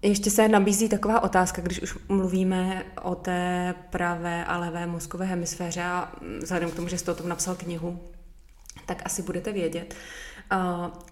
[0.03, 5.83] ještě se nabízí taková otázka, když už mluvíme o té pravé a levé mozkové hemisféře
[5.83, 8.01] a vzhledem k tomu, že jste o tom napsal knihu,
[8.87, 9.95] tak asi budete vědět.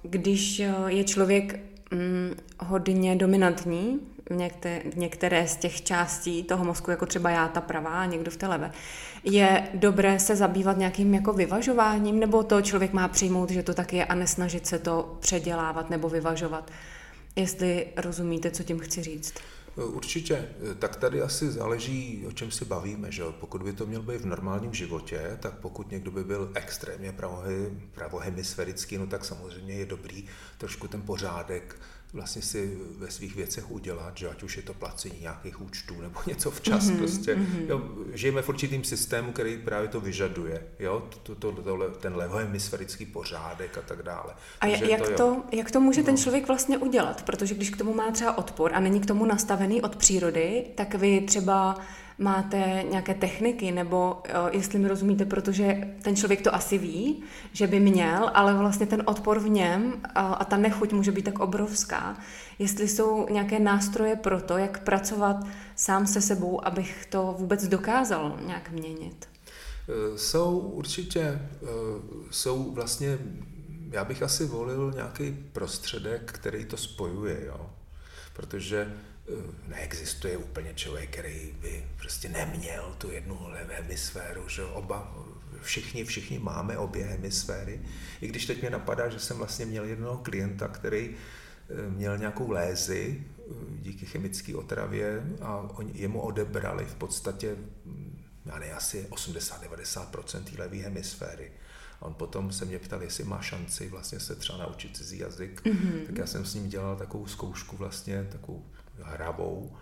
[0.03, 4.01] Když je člověk mm, hodně dominantní
[4.91, 8.37] v některé z těch částí toho mozku, jako třeba já, ta pravá a někdo v
[8.37, 8.73] té levé,
[9.25, 13.93] je dobré se zabývat nějakým jako vyvažováním, nebo to člověk má přijmout, že to tak
[13.93, 16.71] je a nesnažit se to předělávat nebo vyvažovat?
[17.37, 19.35] Jestli rozumíte, co tím chci říct.
[19.77, 20.49] Určitě.
[20.79, 23.13] Tak tady asi záleží, o čem si bavíme.
[23.13, 23.23] Že?
[23.41, 27.15] Pokud by to měl být v normálním životě, tak pokud někdo by byl extrémně
[27.95, 30.25] pravohemisférický, no tak samozřejmě je dobrý
[30.59, 31.77] trošku ten pořádek
[32.15, 36.21] vlastně si ve svých věcech udělat, že ať už je to placení nějakých účtů nebo
[36.27, 37.35] něco včas mm-hmm, prostě.
[37.35, 37.69] Mm-hmm.
[37.69, 43.07] Jo, žijeme v určitým systému, který právě to vyžaduje, jo, to, to, to, ten levohemisférický
[43.07, 44.35] pořádek a tak dále.
[44.61, 46.07] A Takže jak, to, to, jak to může no.
[46.07, 47.23] ten člověk vlastně udělat?
[47.23, 50.95] Protože když k tomu má třeba odpor a není k tomu nastavený od přírody, tak
[50.95, 51.77] vy třeba
[52.19, 57.23] máte nějaké techniky, nebo jestli mi rozumíte, protože ten člověk to asi ví,
[57.53, 61.39] že by měl, ale vlastně ten odpor v něm a ta nechuť může být tak
[61.39, 62.17] obrovská.
[62.59, 65.37] Jestli jsou nějaké nástroje pro to, jak pracovat
[65.77, 69.29] sám se sebou, abych to vůbec dokázal nějak měnit.
[69.89, 71.41] E, jsou určitě, e,
[72.31, 73.19] jsou vlastně,
[73.91, 77.71] já bych asi volil nějaký prostředek, který to spojuje, jo.
[78.33, 78.95] Protože
[79.69, 85.15] neexistuje úplně člověk, který by prostě neměl tu jednu hemisféru, že oba,
[85.63, 87.81] všichni, všichni máme obě hemisféry.
[88.21, 92.51] I když teď mě napadá, že jsem vlastně měl jednoho klienta, který eh, měl nějakou
[92.51, 93.43] lézi eh,
[93.81, 100.63] díky chemické otravě a oni jemu odebrali v podstatě hm, já ne, asi 80-90% té
[100.63, 101.53] levé hemisféry.
[102.01, 105.63] A on potom se mě ptal, jestli má šanci vlastně se třeba naučit cizí jazyk.
[105.65, 106.07] Mm-hmm.
[106.07, 108.67] Tak já jsem s ním dělal takovou zkoušku vlastně, takovou
[109.03, 109.77] hravou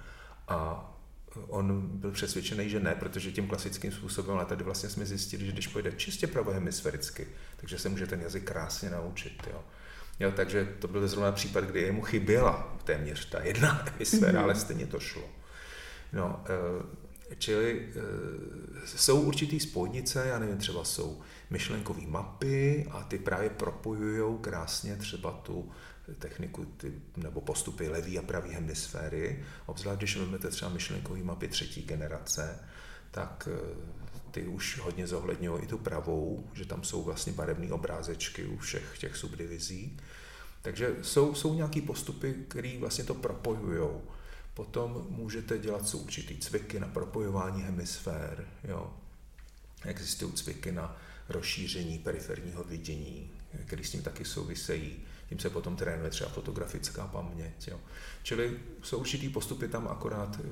[0.48, 0.88] a
[1.48, 5.52] on byl přesvědčený, že ne, protože tím klasickým způsobem, ale tady vlastně jsme zjistili, že
[5.52, 9.48] když pojde čistě pravohemisféricky, takže se může ten jazyk krásně naučit.
[9.50, 9.64] Jo.
[10.20, 14.42] Jo, takže to byl zrovna případ, kdy jemu chyběla téměř ta jedna hemisféra, mm-hmm.
[14.42, 15.22] ale stejně to šlo.
[16.12, 16.44] No,
[17.30, 21.20] eh, čili eh, jsou určitý spojnice, já nevím, třeba jsou
[21.52, 25.70] myšlenkové mapy a ty právě propojují krásně třeba tu
[26.18, 31.82] techniku ty, nebo postupy levý a pravý hemisféry, obzvlášť když vezmete třeba myšlenkový mapy třetí
[31.82, 32.58] generace,
[33.10, 33.76] tak eh,
[34.30, 38.98] ty už hodně zohledňují i tu pravou, že tam jsou vlastně barevné obrázečky u všech
[38.98, 39.96] těch subdivizí.
[40.62, 43.88] Takže jsou, jsou nějaké postupy, které vlastně to propojují.
[44.54, 48.48] Potom můžete dělat určitý cviky na propojování hemisfér.
[48.64, 48.92] Jo.
[49.84, 50.96] Existují cviky na
[51.32, 53.30] rozšíření periferního vidění,
[53.66, 54.96] které s tím taky souvisejí.
[55.28, 57.68] Tím se potom trénuje třeba fotografická paměť.
[57.68, 57.80] Jo.
[58.22, 60.48] Čili jsou určitý postupy tam, akorát eh,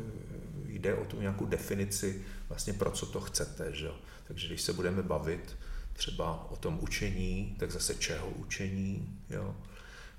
[0.66, 3.72] jde o tu nějakou definici, vlastně pro co to chcete.
[3.72, 3.88] Že?
[4.24, 5.56] Takže když se budeme bavit
[5.92, 9.56] třeba o tom učení, tak zase čeho učení, jo?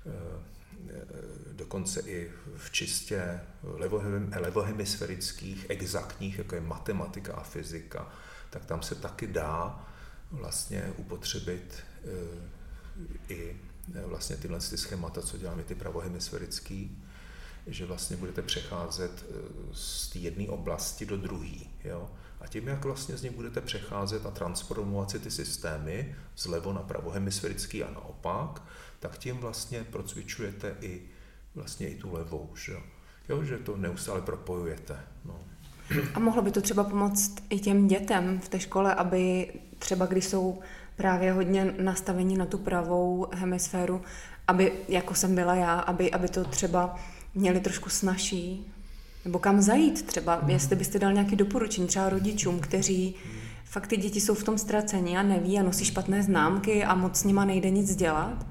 [0.06, 0.10] Eh,
[0.90, 1.04] eh,
[1.52, 3.40] dokonce i v čistě
[4.34, 8.12] levohemisférických, exaktních, jako je matematika a fyzika,
[8.50, 9.88] tak tam se taky dá
[10.32, 11.82] vlastně upotřebit
[13.28, 13.56] i
[14.06, 17.02] vlastně tyhle ty schémata, co děláme ty pravohemisférický,
[17.66, 19.34] že vlastně budete přecházet eh,
[19.72, 21.58] z té jedné oblasti do druhé.
[22.40, 26.82] A tím, jak vlastně z ní budete přecházet a transformovat si ty systémy zlevo na
[26.82, 28.62] pravohemisférický a naopak,
[29.00, 31.02] tak tím vlastně procvičujete i
[31.54, 32.76] vlastně i tu levou, že,
[33.28, 33.44] jo?
[33.44, 35.00] že to neustále propojujete.
[35.24, 35.40] No.
[36.14, 40.24] A mohlo by to třeba pomoct i těm dětem v té škole, aby třeba když
[40.24, 40.58] jsou
[40.96, 44.02] právě hodně nastavení na tu pravou hemisféru,
[44.48, 46.96] aby, jako jsem byla já, aby, aby to třeba
[47.34, 48.72] měli trošku snažší,
[49.24, 50.50] nebo kam zajít třeba, mm.
[50.50, 53.32] jestli byste dal nějaké doporučení třeba rodičům, kteří mm.
[53.64, 57.16] fakt ty děti jsou v tom ztracení a neví a nosí špatné známky a moc
[57.16, 58.46] s nima nejde nic dělat,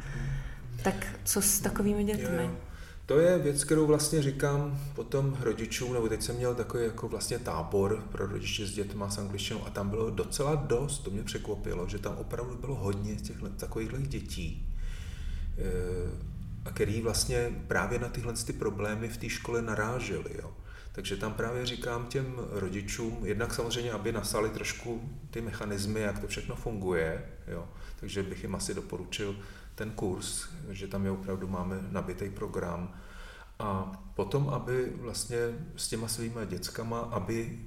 [0.84, 2.44] tak co s takovými dětmi?
[2.44, 2.71] Jo.
[3.12, 7.40] To je věc, kterou vlastně říkám potom rodičům, nebo teď jsem měl takový jako vlastně
[7.40, 11.88] tábor pro rodiče s dětma s angličtinou a tam bylo docela dost, to mě překvapilo,
[11.88, 14.76] že tam opravdu bylo hodně těch takovýchhle dětí,
[15.58, 15.62] eh,
[16.66, 20.30] a který vlastně právě na tyhle ty problémy v té škole naráželi.
[20.44, 20.52] Jo.
[20.92, 26.28] Takže tam právě říkám těm rodičům, jednak samozřejmě, aby nasali trošku ty mechanismy, jak to
[26.28, 27.68] všechno funguje, jo.
[28.00, 29.36] takže bych jim asi doporučil
[29.76, 32.94] ten kurz, že tam je opravdu máme nabitý program.
[33.60, 35.38] A potom, aby vlastně
[35.76, 37.60] s těma svýma dětskama, aby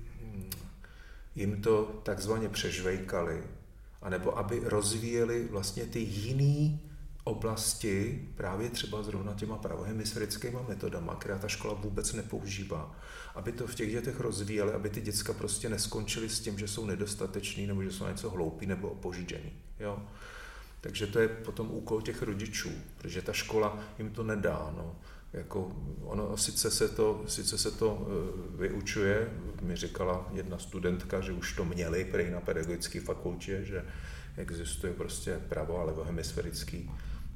[1.35, 3.43] jim to takzvaně přežvejkali,
[4.03, 6.81] anebo aby rozvíjeli vlastně ty jiný
[7.25, 12.95] oblasti právě třeba zrovna těma pravohemisférickýma metodama, která ta škola vůbec nepoužívá,
[13.35, 16.87] aby to v těch dětech rozvíjeli, aby ty děcka prostě neskončily s tím, že jsou
[16.87, 19.53] nedostateční nebo že jsou něco hloupí nebo opoždění.
[19.81, 20.03] Jo?
[20.85, 24.73] Takže to je potom úkol těch rodičů, protože ta škola jim to nedá.
[24.77, 24.97] No.
[25.33, 29.31] Jako ono, sice se to, sice se to e, vyučuje,
[29.63, 33.85] mi říkala jedna studentka, že už to měli prej na pedagogické fakultě, že
[34.37, 36.91] existuje prostě pravo a levohemisférický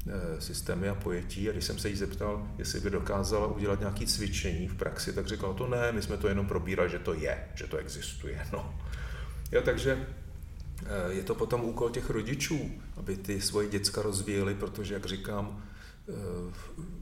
[0.06, 1.48] e, systémy a pojetí.
[1.48, 5.26] A když jsem se jí zeptal, jestli by dokázala udělat nějaké cvičení v praxi, tak
[5.26, 8.46] řekla, to ne, my jsme to jenom probírali, že to je, že to existuje.
[8.52, 8.74] No.
[9.52, 10.06] Jo, takže
[10.86, 15.64] Eh, je to potom úkol těch rodičů, aby ty svoje děcka rozvíjeli, protože, jak říkám,
[16.08, 16.12] eh,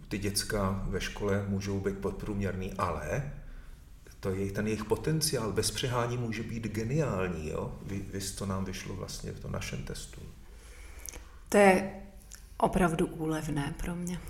[0.09, 3.33] ty děcka ve škole můžou být podprůměrný, ale
[4.21, 7.49] to je, ten jejich potenciál bez přehání může být geniální.
[7.49, 7.79] Jo?
[7.83, 10.21] Vy, vy to nám vyšlo vlastně v tom našem testu.
[11.49, 11.91] To je
[12.59, 14.21] opravdu úlevné pro mě.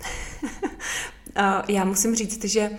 [1.67, 2.69] Já musím říct, že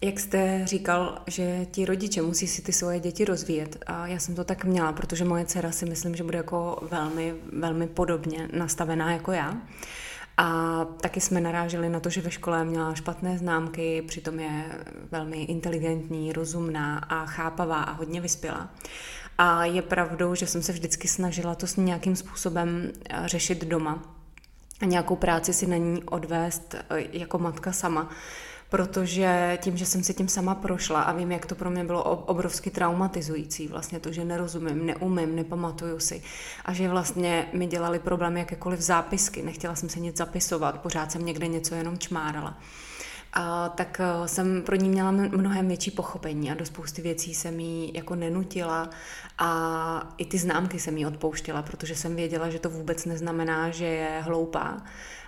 [0.00, 4.34] jak jste říkal, že ti rodiče musí si ty svoje děti rozvíjet a já jsem
[4.34, 9.12] to tak měla, protože moje dcera si myslím, že bude jako velmi, velmi podobně nastavená
[9.12, 9.56] jako já.
[10.36, 14.64] A taky jsme naráželi na to, že ve škole měla špatné známky, přitom je
[15.10, 18.70] velmi inteligentní, rozumná a chápavá a hodně vyspělá.
[19.38, 24.02] A je pravdou, že jsem se vždycky snažila to s nějakým způsobem eh, řešit doma
[24.80, 28.10] a nějakou práci si na ní odvést eh, jako matka sama
[28.68, 32.02] protože tím, že jsem si tím sama prošla a vím, jak to pro mě bylo
[32.04, 36.22] obrovsky traumatizující, vlastně to, že nerozumím, neumím, nepamatuju si
[36.64, 41.26] a že vlastně mi dělali problémy jakékoliv zápisky, nechtěla jsem se nic zapisovat, pořád jsem
[41.26, 42.58] někde něco jenom čmárala.
[43.32, 47.60] A, tak eh, jsem pro ní měla mnohem větší pochopení a do spousty věcí jsem
[47.60, 48.90] jí jako nenutila
[49.38, 53.84] a i ty známky jsem jí odpouštěla, protože jsem věděla, že to vůbec neznamená, že
[53.84, 54.82] je hloupá,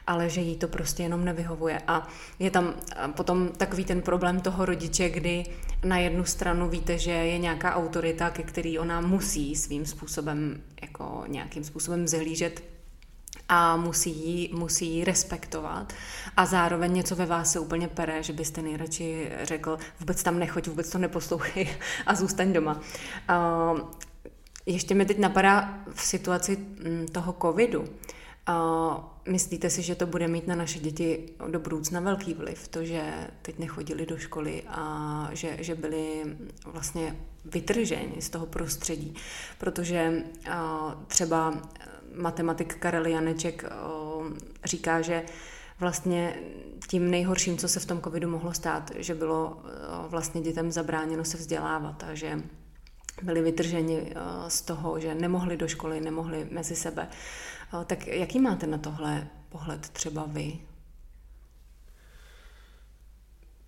[0.09, 1.83] ale že jí to prostě jenom nevyhovuje.
[1.87, 2.75] A je tam
[3.17, 5.45] potom takový ten problém toho rodiče, kdy
[5.85, 11.25] na jednu stranu víte, že je nějaká autorita, ke který ona musí svým způsobem, jako
[11.27, 12.65] nějakým způsobem zhlížet
[13.49, 15.93] a musí ji, musí respektovat
[16.37, 20.69] a zároveň něco ve vás se úplně pere, že byste nejradši řekl, vůbec tam nechoď,
[20.69, 21.69] vůbec to neposlouchej
[22.07, 22.81] a zůstaň doma.
[23.31, 23.81] Uh,
[24.67, 27.85] ještě mi teď napadá v situaci mm, toho covidu,
[28.49, 32.85] a myslíte si, že to bude mít na naše děti do budoucna velký vliv, to,
[32.85, 39.15] že teď nechodili do školy a že, že byli vlastně vytrženi z toho prostředí,
[39.59, 40.23] protože
[41.07, 41.63] třeba
[42.15, 43.65] matematik Karel Janeček
[44.65, 45.25] říká, že
[45.81, 46.35] vlastně
[46.89, 49.69] tím nejhorším, co se v tom covidu mohlo stát, že bylo eh,
[50.09, 52.43] vlastně dětem zabráněno se vzdělávat a že
[53.23, 54.15] byli vytrženi eh,
[54.51, 57.09] z toho, že nemohli do školy, nemohli mezi sebe.
[57.73, 60.59] Eh, tak jaký máte na tohle pohled třeba vy?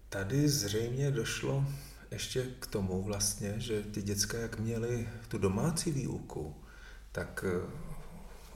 [0.08, 1.64] Tady zřejmě došlo
[2.10, 6.56] ještě k tomu vlastně, že ty děcka, jak měli tu domácí výuku,
[7.12, 7.44] tak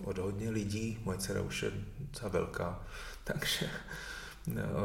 [0.04, 2.86] od hodně lidí, moje dcera už je docela velká,
[3.24, 3.70] takže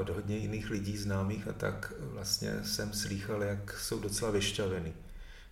[0.02, 4.94] od hodně jiných lidí známých a tak vlastně jsem slýchal, jak jsou docela vyšťavený.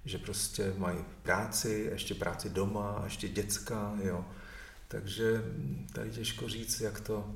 [0.06, 4.26] Že prostě mají práci, ještě práci doma, ještě děcka, jo.
[4.88, 5.44] Takže
[5.94, 7.36] tady těžko říct, jak to,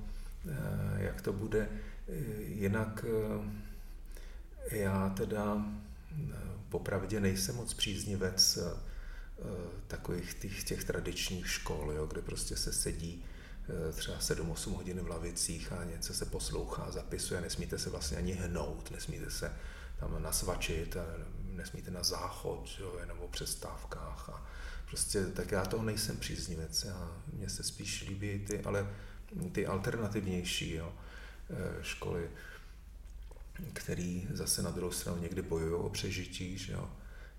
[0.49, 1.69] eh, jak to bude.
[2.37, 3.05] Jinak
[4.71, 5.65] eh, já teda
[6.11, 6.35] eh,
[6.69, 8.59] popravdě nejsem moc příznivec
[9.87, 13.23] takových těch, těch tradičních škol, jo, kde prostě se sedí
[13.69, 18.33] Eh, třeba 7-8 hodin v lavicích a něco se poslouchá, zapisuje, nesmíte se vlastně ani
[18.33, 19.53] hnout, nesmíte se
[19.99, 20.97] tam nasvačit,
[21.43, 24.45] nesmíte na záchod, jo, jenom o přestávkách a
[24.91, 28.87] prostě tak já toho nejsem příznivec, já, mně se spíš líbí ty, ale
[29.51, 30.93] ty alternativnější jo,
[31.49, 32.29] eh, školy,
[33.73, 36.89] který zase na druhou stranu někdy bojují o přežití, že jo.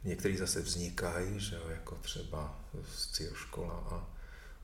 [0.05, 4.13] Některý zase vznikají, že jo, jako třeba z škola a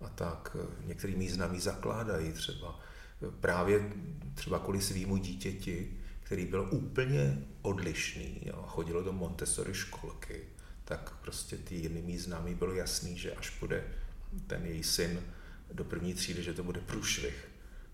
[0.01, 0.57] a tak.
[0.85, 2.81] Některý mý známí zakládají třeba
[3.41, 3.93] právě
[4.35, 10.45] třeba kvůli svýmu dítěti, který byl úplně odlišný, jo, chodilo do Montessori školky,
[10.89, 13.85] tak prostě ty jiný mý známí bylo jasný, že až bude
[14.47, 15.21] ten její syn
[15.73, 17.49] do první třídy, že to bude průšvih.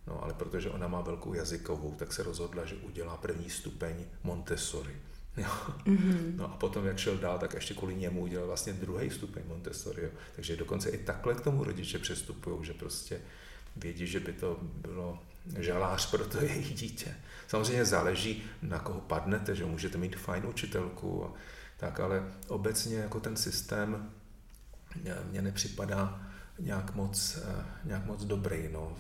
[0.07, 4.97] No ale protože ona má velkou jazykovou, tak se rozhodla, že udělá první stupeň Montessori.
[5.37, 5.49] Jo.
[5.87, 6.37] Mm-hmm.
[6.37, 10.03] No a potom, jak šel dál, tak ještě kvůli němu udělal vlastně druhý stupeň Montessori.
[10.03, 10.11] Jo.
[10.37, 13.21] Takže dokonce i takhle k tomu rodiče přestupují, že prostě
[13.77, 15.19] vědí, že by to bylo
[15.59, 17.17] žalář pro to jejich dítě.
[17.49, 21.35] Samozřejmě záleží, na koho padnete, že můžete mít fajn učitelku,
[21.85, 24.11] tak, ale obecně jako ten systém
[25.31, 26.21] mně nepřipadá
[26.59, 27.39] nějak moc,
[27.85, 28.69] nějak moc dobrý.
[28.73, 28.97] No.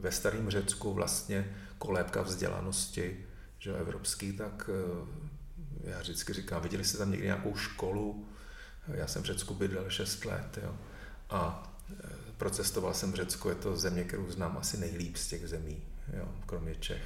[0.00, 3.26] Ve starém Řecku vlastně kolébka vzdělanosti
[3.58, 4.70] že evropský, tak
[5.84, 8.28] já vždycky říkám, viděli jste tam někdy nějakou školu,
[8.88, 10.76] já jsem v Řecku bydlel 6 let, jo,
[11.30, 11.72] a
[12.36, 15.82] procestoval jsem v Řecku, je to země, kterou znám asi nejlíp z těch zemí,
[16.16, 17.02] jo, kromě Čech.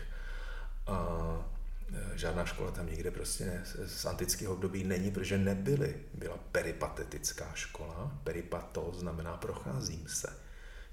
[0.86, 0.96] A
[2.14, 5.94] žádná škola tam nikde prostě z antického období není, protože nebyly.
[6.14, 10.46] Byla peripatetická škola, peripato znamená procházím se.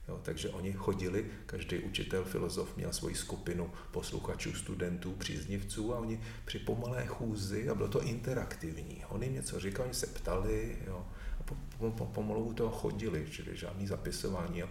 [0.08, 6.22] Jo, takže oni chodili, každý učitel, filozof měl svoji skupinu posluchačů, studentů, příznivců a oni
[6.46, 11.08] při pomalé chůzi, a bylo to interaktivní, oni něco říkali, oni se ptali jo,
[11.39, 14.60] a po, po, po, pomalu toho chodili, čili žádný zapisování.
[14.60, 14.70] Jo.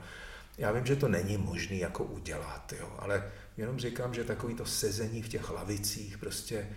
[0.58, 4.66] Já vím, že to není možné jako udělat, jo, ale jenom říkám, že takový to
[4.66, 6.68] sezení v těch lavicích, prostě,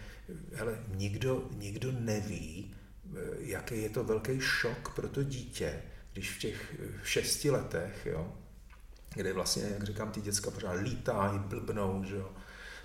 [0.54, 2.76] hele, nikdo, nikdo neví,
[3.16, 5.82] eh, jaký je to velký šok pro to dítě,
[6.14, 8.34] když v těch šesti letech, jo,
[9.14, 12.32] kde vlastně, jak říkám, ty děcka pořád lítají, blbnou, že jo,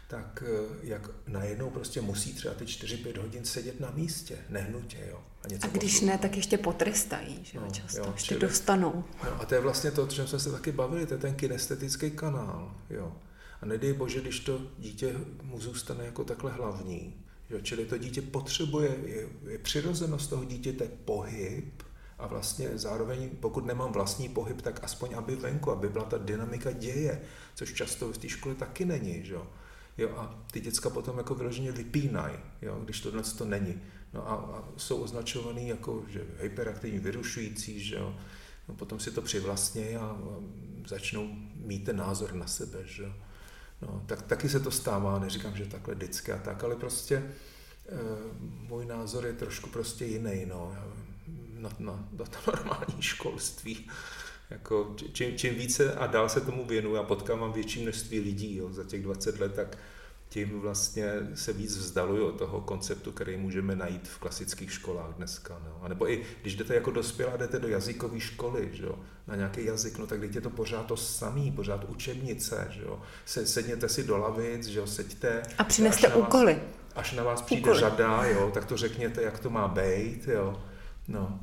[0.08, 5.22] tak eh, jak najednou prostě musí třeba ty 4-5 hodin sedět na místě, nehnutě, jo.
[5.44, 6.12] A, něco a když poslouchat.
[6.12, 9.04] ne, tak ještě potrestají, že jo, no, často, jo, ještě čili, dostanou.
[9.24, 11.34] No, a to je vlastně to, o čem jsme se taky bavili, to je ten
[11.34, 13.12] kinestetický kanál, jo.
[13.62, 17.14] A nedej bože, když to dítě mu zůstane jako takhle hlavní,
[17.50, 21.82] jo, čili to dítě potřebuje, je, je přirozenost toho dítěte pohyb,
[22.20, 26.72] a vlastně zároveň, pokud nemám vlastní pohyb, tak aspoň aby venku, aby byla ta dynamika
[26.72, 27.20] děje,
[27.54, 29.46] což často v té škole taky není, že jo.
[30.16, 33.80] A ty děcka potom jako vyloženě vypínají, jo, když tohle to není.
[34.14, 38.14] No a, a jsou označovaný jako že hyperaktivní, vyrušující, že jo.
[38.68, 40.16] No, potom si to přivlastnějí a, a
[40.86, 43.12] začnou mít ten názor na sebe, že jo.
[43.82, 47.24] No, tak taky se to stává, neříkám, že takhle vždycky a tak, ale prostě e,
[48.40, 50.76] můj názor je trošku prostě jiný, no
[51.60, 53.90] na, na, na to normální školství.
[54.50, 58.72] Jako, čím, čím více a dál se tomu věnuju a potkávám větší množství lidí jo,
[58.72, 59.78] za těch 20 let, tak
[60.30, 65.60] tím vlastně se víc vzdaluju od toho konceptu, který můžeme najít v klasických školách dneska.
[65.64, 65.78] No.
[65.82, 69.64] A nebo i když jdete jako dospělá, jdete do jazykové školy, že jo, na nějaký
[69.64, 73.00] jazyk, no tak je to pořád to samý, pořád učebnice, že jo.
[73.24, 75.42] Se, sedněte si do lavic, že jo, seďte.
[75.58, 76.58] A přineste úkoly.
[76.96, 77.80] Až na vás přijde úkoly.
[77.80, 80.62] řada, jo, tak to řekněte, jak to má být, jo.
[81.08, 81.40] No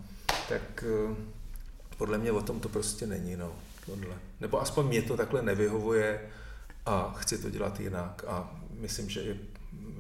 [0.49, 1.15] tak eh,
[1.97, 3.51] podle mě o tom to prostě není, no,
[3.85, 4.15] tohle.
[4.41, 6.29] Nebo aspoň mě to takhle nevyhovuje
[6.85, 9.38] a chci to dělat jinak a myslím, že je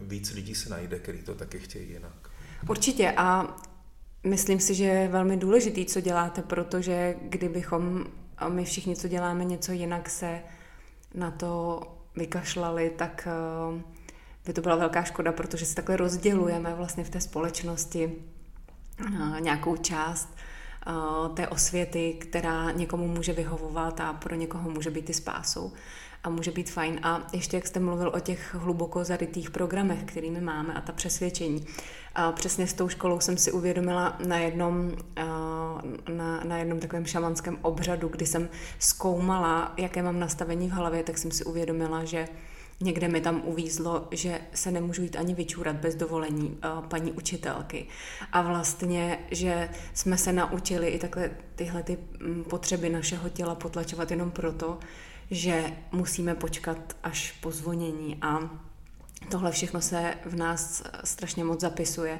[0.01, 2.29] víc lidí se najde, který to taky chtějí jinak.
[2.69, 3.57] Určitě a
[4.23, 8.05] myslím si, že je velmi důležitý, co děláte, protože kdybychom
[8.37, 10.41] a my všichni, co děláme něco jinak, se
[11.13, 11.81] na to
[12.15, 13.27] vykašlali, tak
[13.71, 13.81] uh,
[14.45, 18.15] by to byla velká škoda, protože si takhle rozdělujeme vlastně v té společnosti
[19.01, 20.35] uh, nějakou část
[20.87, 25.73] uh, té osvěty, která někomu může vyhovovat a pro někoho může být i spásou
[26.27, 26.99] a může být fajn.
[27.03, 31.65] A ještě jak jste mluvil o těch hluboko zarytých programech, kterými máme a ta přesvědčení.
[32.15, 34.91] A přesně s tou školou jsem si uvědomila na jednom,
[36.09, 38.49] na, na jednom takovém šamanském obřadu, kdy jsem
[38.79, 42.27] zkoumala, jaké mám nastavení v hlavě, tak jsem si uvědomila, že
[42.81, 46.57] Někde mi tam uvízlo, že se nemůžu jít ani vyčůrat bez dovolení
[46.87, 47.87] paní učitelky.
[48.31, 51.97] A vlastně, že jsme se naučili i takhle tyhle ty
[52.49, 54.79] potřeby našeho těla potlačovat jenom proto,
[55.31, 58.49] že musíme počkat až po zvonění a
[59.31, 62.19] tohle všechno se v nás strašně moc zapisuje,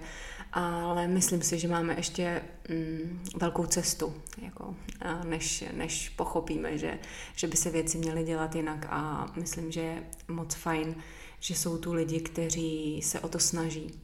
[0.54, 4.76] ale myslím si, že máme ještě mm, velkou cestu, jako,
[5.24, 7.00] než, než pochopíme, že,
[7.36, 10.96] že by se věci měly dělat jinak a myslím, že je moc fajn,
[11.40, 14.02] že jsou tu lidi, kteří se o to snaží.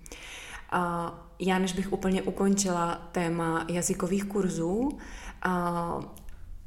[0.69, 4.89] A já, než bych úplně ukončila téma jazykových kurzů,
[5.43, 5.99] a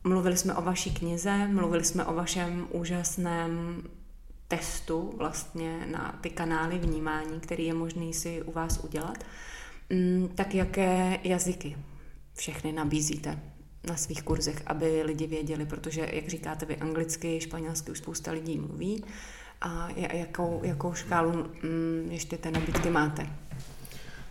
[0.06, 3.82] Mluvili jsme o vaší knize, mluvili jsme o vašem úžasném
[4.48, 9.24] testu vlastně na ty kanály vnímání, který je možný si u vás udělat.
[9.90, 11.76] Mm, tak jaké jazyky
[12.34, 13.38] všechny nabízíte
[13.88, 18.58] na svých kurzech, aby lidi věděli, protože, jak říkáte vy, anglicky, španělsky už spousta lidí
[18.58, 19.04] mluví.
[19.60, 23.26] A jakou, jakou škálu mm, ještě té nabídky máte?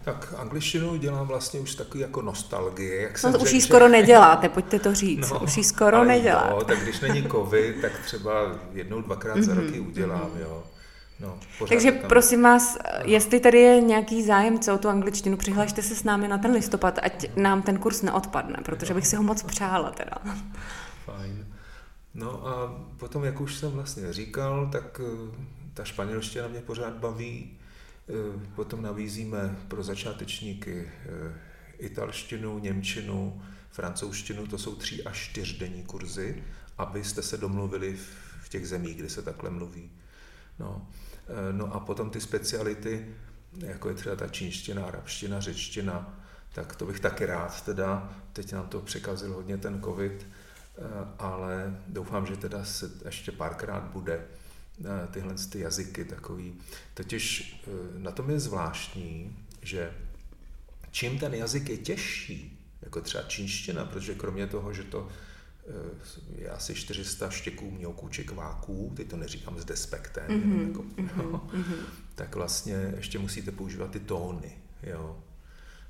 [0.05, 3.01] Tak angličtinu dělám vlastně už takový jako nostalgie.
[3.01, 5.29] Jak no, už ji skoro neděláte, pojďte to říct.
[5.31, 6.49] No, už ji skoro neděláte.
[6.49, 8.31] Jo, tak když není covid, tak třeba
[8.73, 10.41] jednou, dvakrát za roky mhm, udělám, mm-hmm.
[10.41, 10.63] jo.
[11.19, 11.39] No,
[11.69, 12.09] Takže tam...
[12.09, 16.37] prosím vás, jestli tady je nějaký zájem o tu angličtinu, přihlašte se s námi na
[16.37, 20.17] ten listopad, ať nám ten kurz neodpadne, protože bych si ho moc přála teda.
[21.05, 21.47] Fajn.
[22.13, 25.35] No a potom, jak už jsem vlastně říkal, tak eh,
[25.73, 27.57] ta španělština mě pořád baví.
[28.09, 31.33] Eh, potom nabízíme pro začátečníky eh,
[31.77, 33.41] italštinu, němčinu,
[33.71, 36.43] francouzštinu, to jsou tři až čtyřdenní kurzy,
[36.77, 37.97] abyste se domluvili
[38.43, 39.91] v těch zemích, kde se takhle mluví.
[40.59, 40.87] No.
[41.27, 43.15] Eh, no a potom ty speciality,
[43.57, 46.19] jako je třeba ta čínština, arabština, řečtina,
[46.53, 50.27] tak to bych taky rád teda, teď nám to překazil hodně ten covid,
[51.19, 54.25] ale doufám, že teda se ještě párkrát bude
[55.11, 56.53] tyhle ty jazyky takový.
[56.93, 59.93] Totiž e, na tom je zvláštní, že
[60.91, 65.09] čím ten jazyk je těžší, jako třeba čínština, protože kromě toho, že to
[66.37, 70.81] e, je asi 400 štěků, mělků či kváků, teď to neříkám s despektem, mm-hmm, jako,
[70.81, 71.77] mm-hmm, no, mm-hmm.
[72.15, 74.57] tak vlastně ještě musíte používat ty tóny.
[74.83, 75.23] Jo.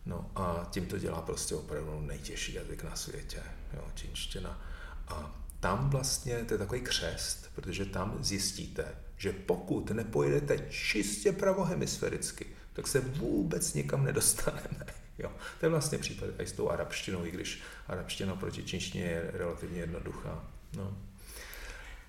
[0.05, 4.61] No a tím to dělá prostě opravdu nejtěžší jazyk na světě, jo, čínština.
[5.07, 8.85] A tam vlastně to je takový křest, protože tam zjistíte,
[9.17, 14.85] že pokud nepojedete čistě pravohemisféricky, tak se vůbec nikam nedostaneme.
[15.17, 15.31] Jo.
[15.59, 19.79] To je vlastně případ i s tou arabštinou, i když arabština proti čínštině je relativně
[19.79, 20.43] jednoduchá.
[20.77, 20.97] No.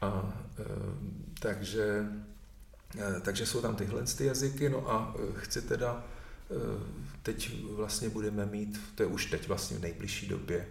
[0.00, 0.64] A, e,
[1.40, 2.06] takže,
[2.98, 6.04] e, takže jsou tam tyhle ty jazyky, no a e, chci teda,
[6.50, 6.54] e,
[7.22, 10.66] teď vlastně budeme mít, to je už teď vlastně v nejbližší době, e,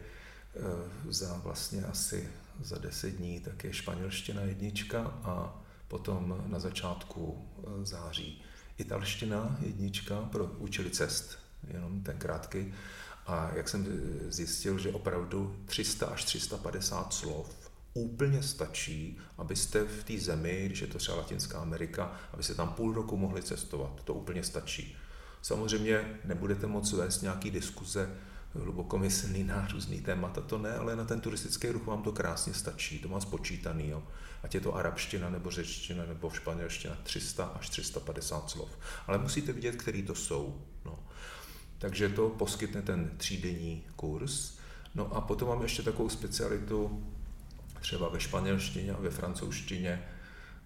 [1.12, 2.30] za vlastně asi
[2.62, 8.42] za deset dní, tak je španělština jednička a potom na začátku e, září
[8.78, 12.74] italština jednička pro účely cest, jenom ten krátký.
[13.28, 13.86] A jak jsem
[14.30, 20.88] zjistil, že opravdu 300 až 350 slov úplně stačí, abyste v té zemi, když je
[20.88, 24.04] to třeba Latinská Amerika, abyste tam půl roku mohli cestovat.
[24.04, 24.98] To úplně stačí.
[25.42, 28.10] Samozřejmě nebudete moc vést nějaký diskuze
[28.60, 33.00] hlubokomyslný na různý témata, to ne, ale na ten turistický ruch vám to krásně stačí,
[33.00, 34.04] to má spočítaný, jo.
[34.44, 38.70] ať je to arabština nebo řečtina nebo španělština, 300 až 350 slov.
[39.08, 40.62] Ale musíte vidět, který to jsou.
[40.86, 41.00] No.
[41.78, 44.58] Takže to poskytne ten třídenní kurz.
[44.96, 47.04] No a potom mám ještě takovou specialitu,
[47.80, 50.04] třeba ve španělštině a ve francouzštině,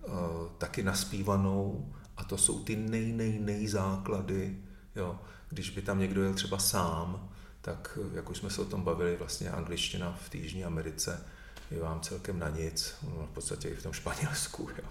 [0.07, 0.13] uh,
[0.57, 4.57] taky naspívanou, a to jsou ty nej, nej, nej základy,
[4.95, 5.19] jo.
[5.49, 7.28] Když by tam někdo jel třeba sám,
[7.61, 11.23] tak jak už jsme se o tom bavili, vlastně angličtina v té Jižní Americe
[11.71, 14.69] je vám celkem na nic, no, v podstatě i v tom Španělsku.
[14.77, 14.89] Jo.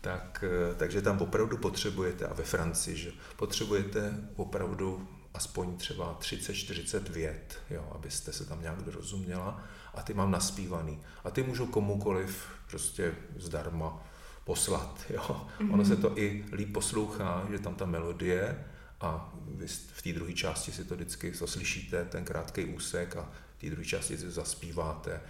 [0.00, 0.44] Tak,
[0.76, 7.92] takže tam opravdu potřebujete, a ve Francii, že potřebujete opravdu aspoň třeba 30-40 vět, jo,
[7.94, 9.64] abyste se tam nějak dorozuměla
[9.94, 11.02] a ty mám naspívaný.
[11.24, 14.02] A ty můžu komukoliv prostě zdarma
[14.44, 15.04] poslat.
[15.10, 15.22] Jo.
[15.58, 15.72] Mm-hmm.
[15.72, 18.64] Ono se to i líp poslouchá, že tam ta melodie
[19.04, 23.60] a vy v té druhé části si to vždycky slyšíte, ten krátký úsek a v
[23.60, 25.20] té druhé části si zaspíváte.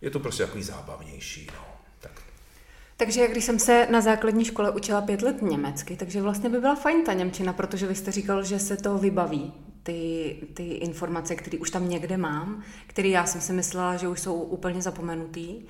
[0.00, 1.46] Je to prostě takový zábavnější.
[1.54, 1.66] No.
[2.00, 2.12] Tak.
[2.96, 6.74] Takže když jsem se na základní škole učila pět let německy, takže vlastně by byla
[6.74, 11.58] fajn ta Němčina, protože vy jste říkal, že se to vybaví, ty, ty informace, které
[11.58, 15.62] už tam někde mám, které já jsem si myslela, že už jsou úplně zapomenutý.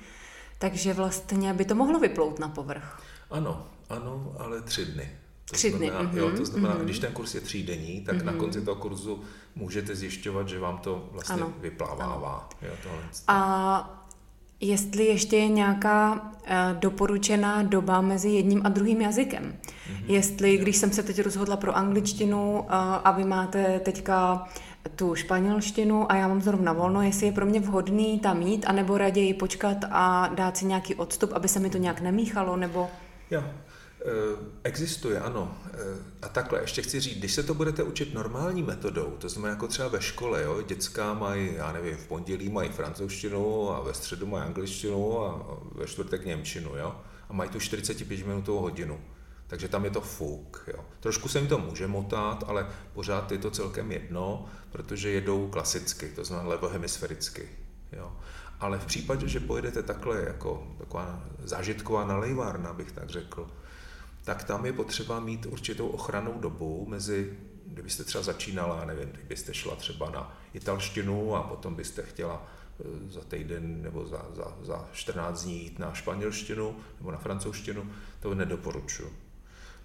[0.59, 3.01] Takže vlastně by to mohlo vyplout na povrch.
[3.31, 5.24] Ano, ano, ale tři dny.
[5.49, 6.19] To tři znamená, dny.
[6.19, 6.83] Jo, to znamená, mm-hmm.
[6.83, 8.23] když ten kurz je třídenní, tak mm-hmm.
[8.25, 8.39] na Mhm.
[8.41, 9.23] konci toho kurzu
[9.55, 11.53] můžete zjišťovat, že vám to vlastně Ano.
[11.61, 12.49] vyplávává.
[12.61, 12.99] Jo, tohle.
[13.27, 14.01] A
[14.61, 19.43] jestli ještě je nějaká eh, doporučená doba mezi jedním a druhým jazykem.
[19.89, 20.03] Mhm.
[20.07, 22.71] Jestli, když jsem se teď rozhodla pro angličtinu eh,
[23.03, 24.47] a vy máte teďka
[24.95, 28.97] tu španělštinu a já mám zrovna volno, jestli je pro mě vhodný tam jít, anebo
[28.97, 32.87] raději počkat a dát si nějaký odstup, aby se mi to nějak nemíchalo, nebo...
[33.31, 33.43] Jo,
[34.63, 35.57] existuje, ano.
[35.73, 35.77] Eh,
[36.21, 39.67] A takhle, ještě chci říct, když se to budete učit normální metodou, to znamená jako
[39.67, 44.25] třeba ve škole, jo, dětská mají, já nevím, v pondělí mají francouzštinu a ve středu
[44.25, 46.95] mají angličtinu a ve čtvrtek němčinu, jo,
[47.29, 48.99] a mají tu 45 minutovou hodinu.
[49.47, 50.63] Takže tam je to fuk.
[50.67, 50.85] Jo.
[50.99, 56.09] Trošku se jim to může motat, ale pořád je to celkem jedno, protože jedou klasicky,
[56.09, 57.49] to znamená levohemisféricky.
[57.91, 58.11] Jo.
[58.59, 63.47] Ale v případě, že pojedete takhle jako taková zážitková nalejvárna, bych tak řekl,
[64.25, 69.75] tak tam je potřeba mít určitou ochranou dobu mezi, kdybyste třeba začínala, nevím, kdybyste šla
[69.75, 72.47] třeba na italštinu a potom byste chtěla
[72.79, 77.91] eh, za týden nebo za, za, za 14 dní jít na španělštinu nebo na francouzštinu,
[78.19, 79.13] to nedoporučuji.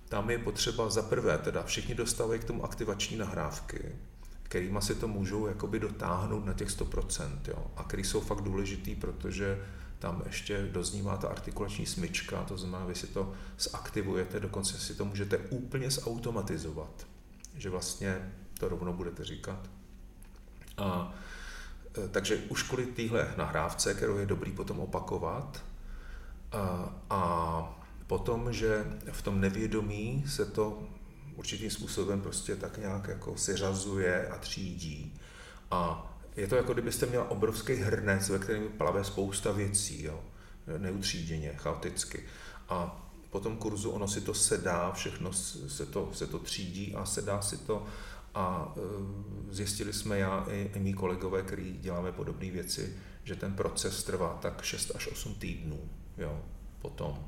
[0.08, 3.96] Tam je potřeba za prvé, teda všichni dostávají k tomu aktivační nahrávky,
[4.42, 8.94] kterýma si to můžou jakoby dotáhnout na těch 100%, jo, a který jsou fakt důležitý,
[8.96, 9.66] protože
[10.00, 15.04] tam ještě doznívá ta artikulační smyčka, to znamená, vy si to zaktivujete, dokonce si to
[15.04, 17.06] můžete úplně zautomatizovat,
[17.56, 19.70] že vlastně to rovnou budete říkat.
[20.76, 21.14] A,
[22.04, 25.64] e, takže už kvůli téhle nahrávce, kterou je dobrý potom opakovat,
[26.52, 30.82] a, a potom, že v tom nevědomí se to
[31.36, 35.20] určitým způsobem prostě tak nějak jako seřazuje a třídí.
[35.70, 36.09] A
[36.40, 40.20] je to jako kdybyste měl obrovský hrnec, ve kterém plave spousta věcí, jo?
[40.78, 42.22] neutříděně, chaoticky.
[42.68, 47.04] A po tom kurzu ono si to sedá, všechno se to, se to třídí a
[47.04, 47.86] sedá si to
[48.34, 48.80] a e,
[49.54, 54.38] zjistili jsme já i, i mý kolegové, který děláme podobné věci, že ten proces trvá
[54.42, 55.80] tak 6 až 8 týdnů,
[56.18, 56.42] jo,
[56.82, 57.24] potom.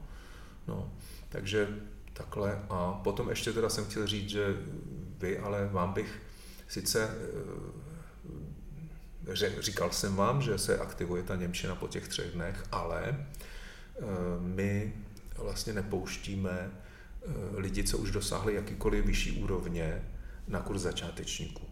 [0.69, 0.93] No,
[1.29, 1.69] takže
[2.13, 4.57] takhle a potom ještě teda jsem chtěl říct, že
[5.19, 6.23] vy, ale vám bych
[6.69, 7.11] sice
[9.61, 13.27] říkal jsem vám, že se aktivuje ta Němčina po těch třech dnech, ale
[14.39, 14.93] my
[15.39, 16.71] vlastně nepouštíme
[17.55, 20.03] lidi, co už dosáhli jakýkoliv vyšší úrovně
[20.49, 21.63] na kurz začátečníků,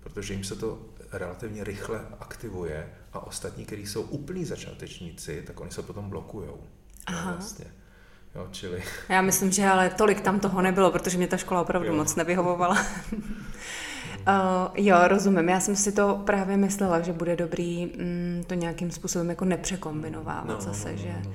[0.00, 5.70] protože jim se to relativně rychle aktivuje a ostatní, kteří jsou úplní začátečníci, tak oni
[5.70, 6.64] se potom blokujou.
[7.06, 7.32] Aha.
[7.32, 7.66] Vlastně.
[8.34, 8.82] Jo, čili...
[9.08, 11.94] Já myslím, že ale tolik tam toho nebylo, protože mě ta škola opravdu Jo.
[11.94, 12.86] moc nevyhovovala.
[14.28, 15.48] Uh, jo, rozumím.
[15.48, 20.46] Já jsem si to právě myslela, že bude dobrý mm, to nějakým způsobem jako nepřekombinovávat
[20.48, 21.32] No, zase, no, no, že, no.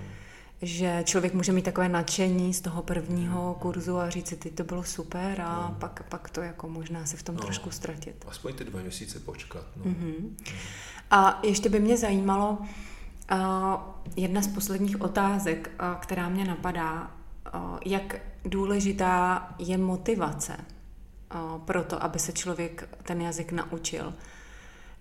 [0.62, 4.64] že člověk může mít takové nadšení z toho prvního kurzu a říct si, teď to
[4.64, 5.76] bylo super a No.
[5.80, 7.42] pak, pak to jako možná se v tom No.
[7.42, 8.26] trošku ztratit.
[8.28, 9.64] Aspoň ty dva měsíce počkat.
[9.78, 9.84] No.
[9.86, 10.38] Mhm.
[11.12, 12.58] A ještě by mě zajímalo,
[13.32, 13.38] uh,
[14.16, 17.12] jedna z posledních otázek, uh, která mě napadá,
[17.56, 18.16] uh, jak
[18.46, 20.58] důležitá je motivace
[21.66, 24.14] pro to, aby se člověk ten jazyk naučil.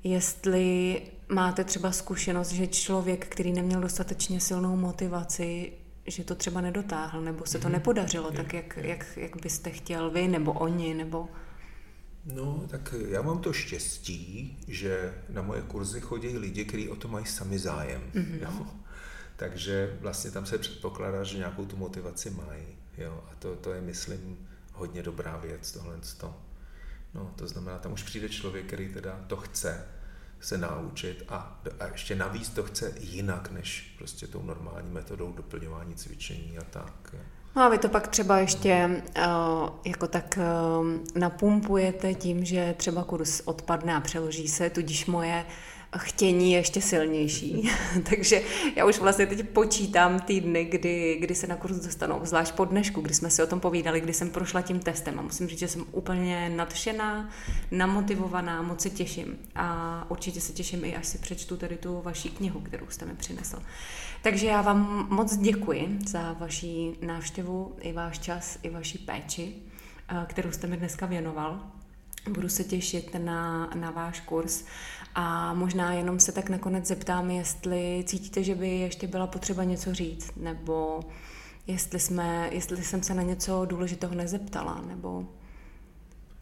[0.05, 5.73] Jestli máte třeba zkušenost, že člověk, který neměl dostatečně silnou motivaci,
[6.07, 7.73] že to třeba nedotáhl, nebo se to Mhm.
[7.73, 8.87] nepodařilo Je, tak, jak, je.
[8.89, 11.29] jak, jak byste chtěl vy, nebo oni, nebo...
[12.35, 17.09] No, tak já mám to štěstí, že na moje kurzy chodí lidi, kteří o to
[17.09, 18.03] mají sami zájem.
[18.15, 18.39] Mhm.
[18.43, 18.67] Jo.
[19.37, 22.63] Takže vlastně tam se předpokládá, že nějakou tu motivaci mají.
[22.99, 23.25] Jo.
[23.33, 24.49] A to, to je, myslím,
[24.81, 25.97] hodně dobrá věc, tohle.
[27.15, 29.85] No, to znamená, tam už přijde člověk, který teda to chce
[30.41, 35.95] se naučit a, a ještě navíc to chce jinak, než prostě tou normální metodou doplňování
[35.95, 37.15] cvičení a tak.
[37.57, 43.05] No a vy to pak třeba ještě uh, jako tak uh, napumpujete tím, že třeba
[43.05, 45.45] kurz odpadne a přeloží se, tudíž moje
[45.99, 47.71] chtění je ještě silnější.
[48.11, 48.43] Takže
[48.77, 53.01] já už vlastně teď počítám týdny, kdy, kdy se na kurz dostanu, zvlášť po dnešku,
[53.01, 55.69] kdy jsme si o tom povídali, kdy jsem prošla tím testem a musím říct, že
[55.69, 57.31] jsem úplně nadšená,
[57.71, 59.39] namotivovaná, moc se těším.
[59.55, 63.15] A určitě se těším i, až si přečtu tady tu vaší knihu, kterou jste mi
[63.15, 63.63] přinesl.
[64.23, 69.55] Takže já vám moc děkuji za vaši návštěvu, i váš čas, i vaši péči,
[70.09, 71.71] eh, kterou jste mi dneska věnoval.
[72.29, 74.65] Budu se těšit na, na váš kurz
[75.15, 79.95] a možná jenom se tak nakonec zeptám, jestli cítíte, že by ještě byla potřeba něco
[79.95, 81.01] říct, nebo
[81.67, 85.29] jestli, jsme, jestli jsem se na něco důležitého nezeptala, nebo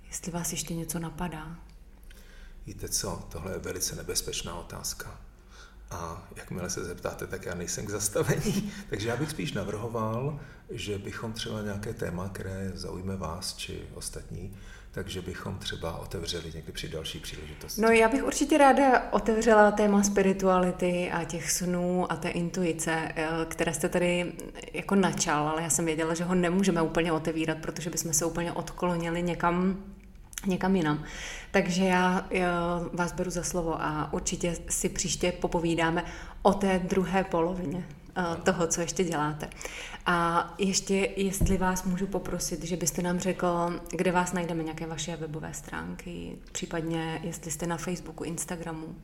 [0.07, 1.57] jestli vás ještě něco napadá.
[2.67, 5.21] Víte co, tohle je velice nebezpečná otázka.
[5.91, 8.73] A jakmile se zeptáte, tak já nejsem k zastavení.
[8.91, 14.57] Takže já bych spíš navrhoval, že bychom třeba nějaké téma, které zaujme vás či ostatní,
[14.91, 17.81] takže bychom třeba otevřeli někdy při další příležitosti.
[17.81, 23.29] No já bych určitě ráda otevřela téma spirituality a těch snů a té intuice, eh,
[23.49, 24.33] které jste tady
[24.73, 28.53] jako načal, ale já jsem věděla, že ho nemůžeme úplně otevírat, protože bychom se úplně
[28.53, 29.77] odklonili někam
[30.47, 31.05] někam jinam.
[31.51, 36.05] Takže já, já vás beru za slovo a určitě si příště popovídáme
[36.43, 37.85] o té druhé polovině
[38.17, 39.49] eh, toho, co ještě děláte.
[40.11, 45.17] A ještě, jestli vás můžu poprosit, že byste nám řekl, kde vás najdeme, nějaké vaše
[45.17, 48.97] webové stránky, případně jestli jste na Facebooku, Instagramu.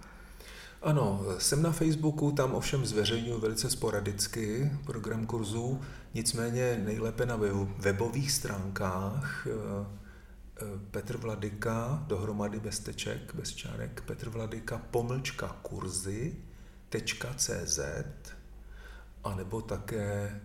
[0.83, 5.81] Ano, jsem na Facebooku, tam ovšem zveřejňuji velice sporadicky program kurzů,
[6.15, 7.39] nicméně nejlépe na
[7.79, 9.87] webových stránkách eh,
[10.91, 16.37] Petr Vladyka, dohromady bez teček, bez čárek, Petr Vladyka, pomlčka kurzy,
[17.37, 17.81] .cz,
[19.25, 20.41] anebo také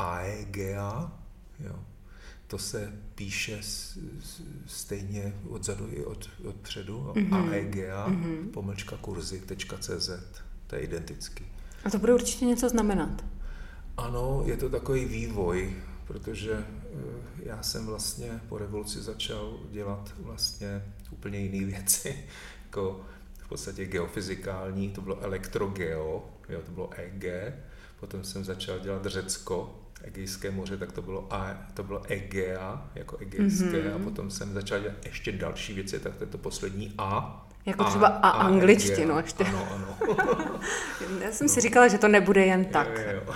[0.00, 1.12] AEGA,
[1.60, 1.84] jo.
[2.46, 3.60] To se píše
[4.66, 7.50] stejně odzadu i od, odpředu, mm-hmm.
[7.50, 8.50] AEGA, mm-hmm.
[8.50, 10.10] pomlčka kurzy.cz,
[10.66, 11.44] to je identický.
[11.84, 13.24] A to bude určitě něco znamenat.
[13.96, 15.76] Ano, je to takový vývoj,
[16.06, 22.24] protože eh, já jsem vlastně po revoluci začal dělat vlastně úplně jiné věci,
[22.64, 23.00] jako
[23.38, 27.54] v podstatě geofyzikální, to bylo elektrogeo, jo, to bylo EG,
[28.00, 33.16] potom jsem začal dělat Řecko, Egejské moře, tak to bylo, A, to bylo Egea, jako
[33.16, 33.94] egejské, mm-hmm.
[33.94, 37.46] a potom jsem začal dělat ještě další věci, tak to je to poslední A.
[37.66, 39.44] Jako třeba a, a angličtinu ještě.
[39.44, 39.98] Ano, ano.
[41.24, 41.52] Já jsem no.
[41.52, 42.88] si říkala, že to nebude jen tak.
[42.88, 43.34] Jo, jo.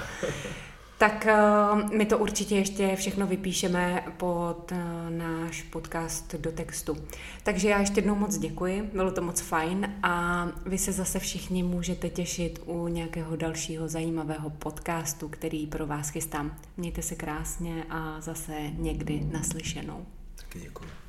[0.99, 1.27] Tak
[1.75, 4.79] uh, my to určitě ještě všechno vypíšeme pod uh,
[5.11, 6.97] náš podcast do textu.
[7.43, 11.63] Takže já ještě jednou moc děkuji, bylo to moc fajn a vy se zase všichni
[11.63, 16.57] můžete těšit u nějakého dalšího zajímavého podcastu, který pro vás chystám.
[16.77, 20.07] Mějte se krásně a zase někdy naslyšenou.
[20.37, 21.04] Taky děkuji.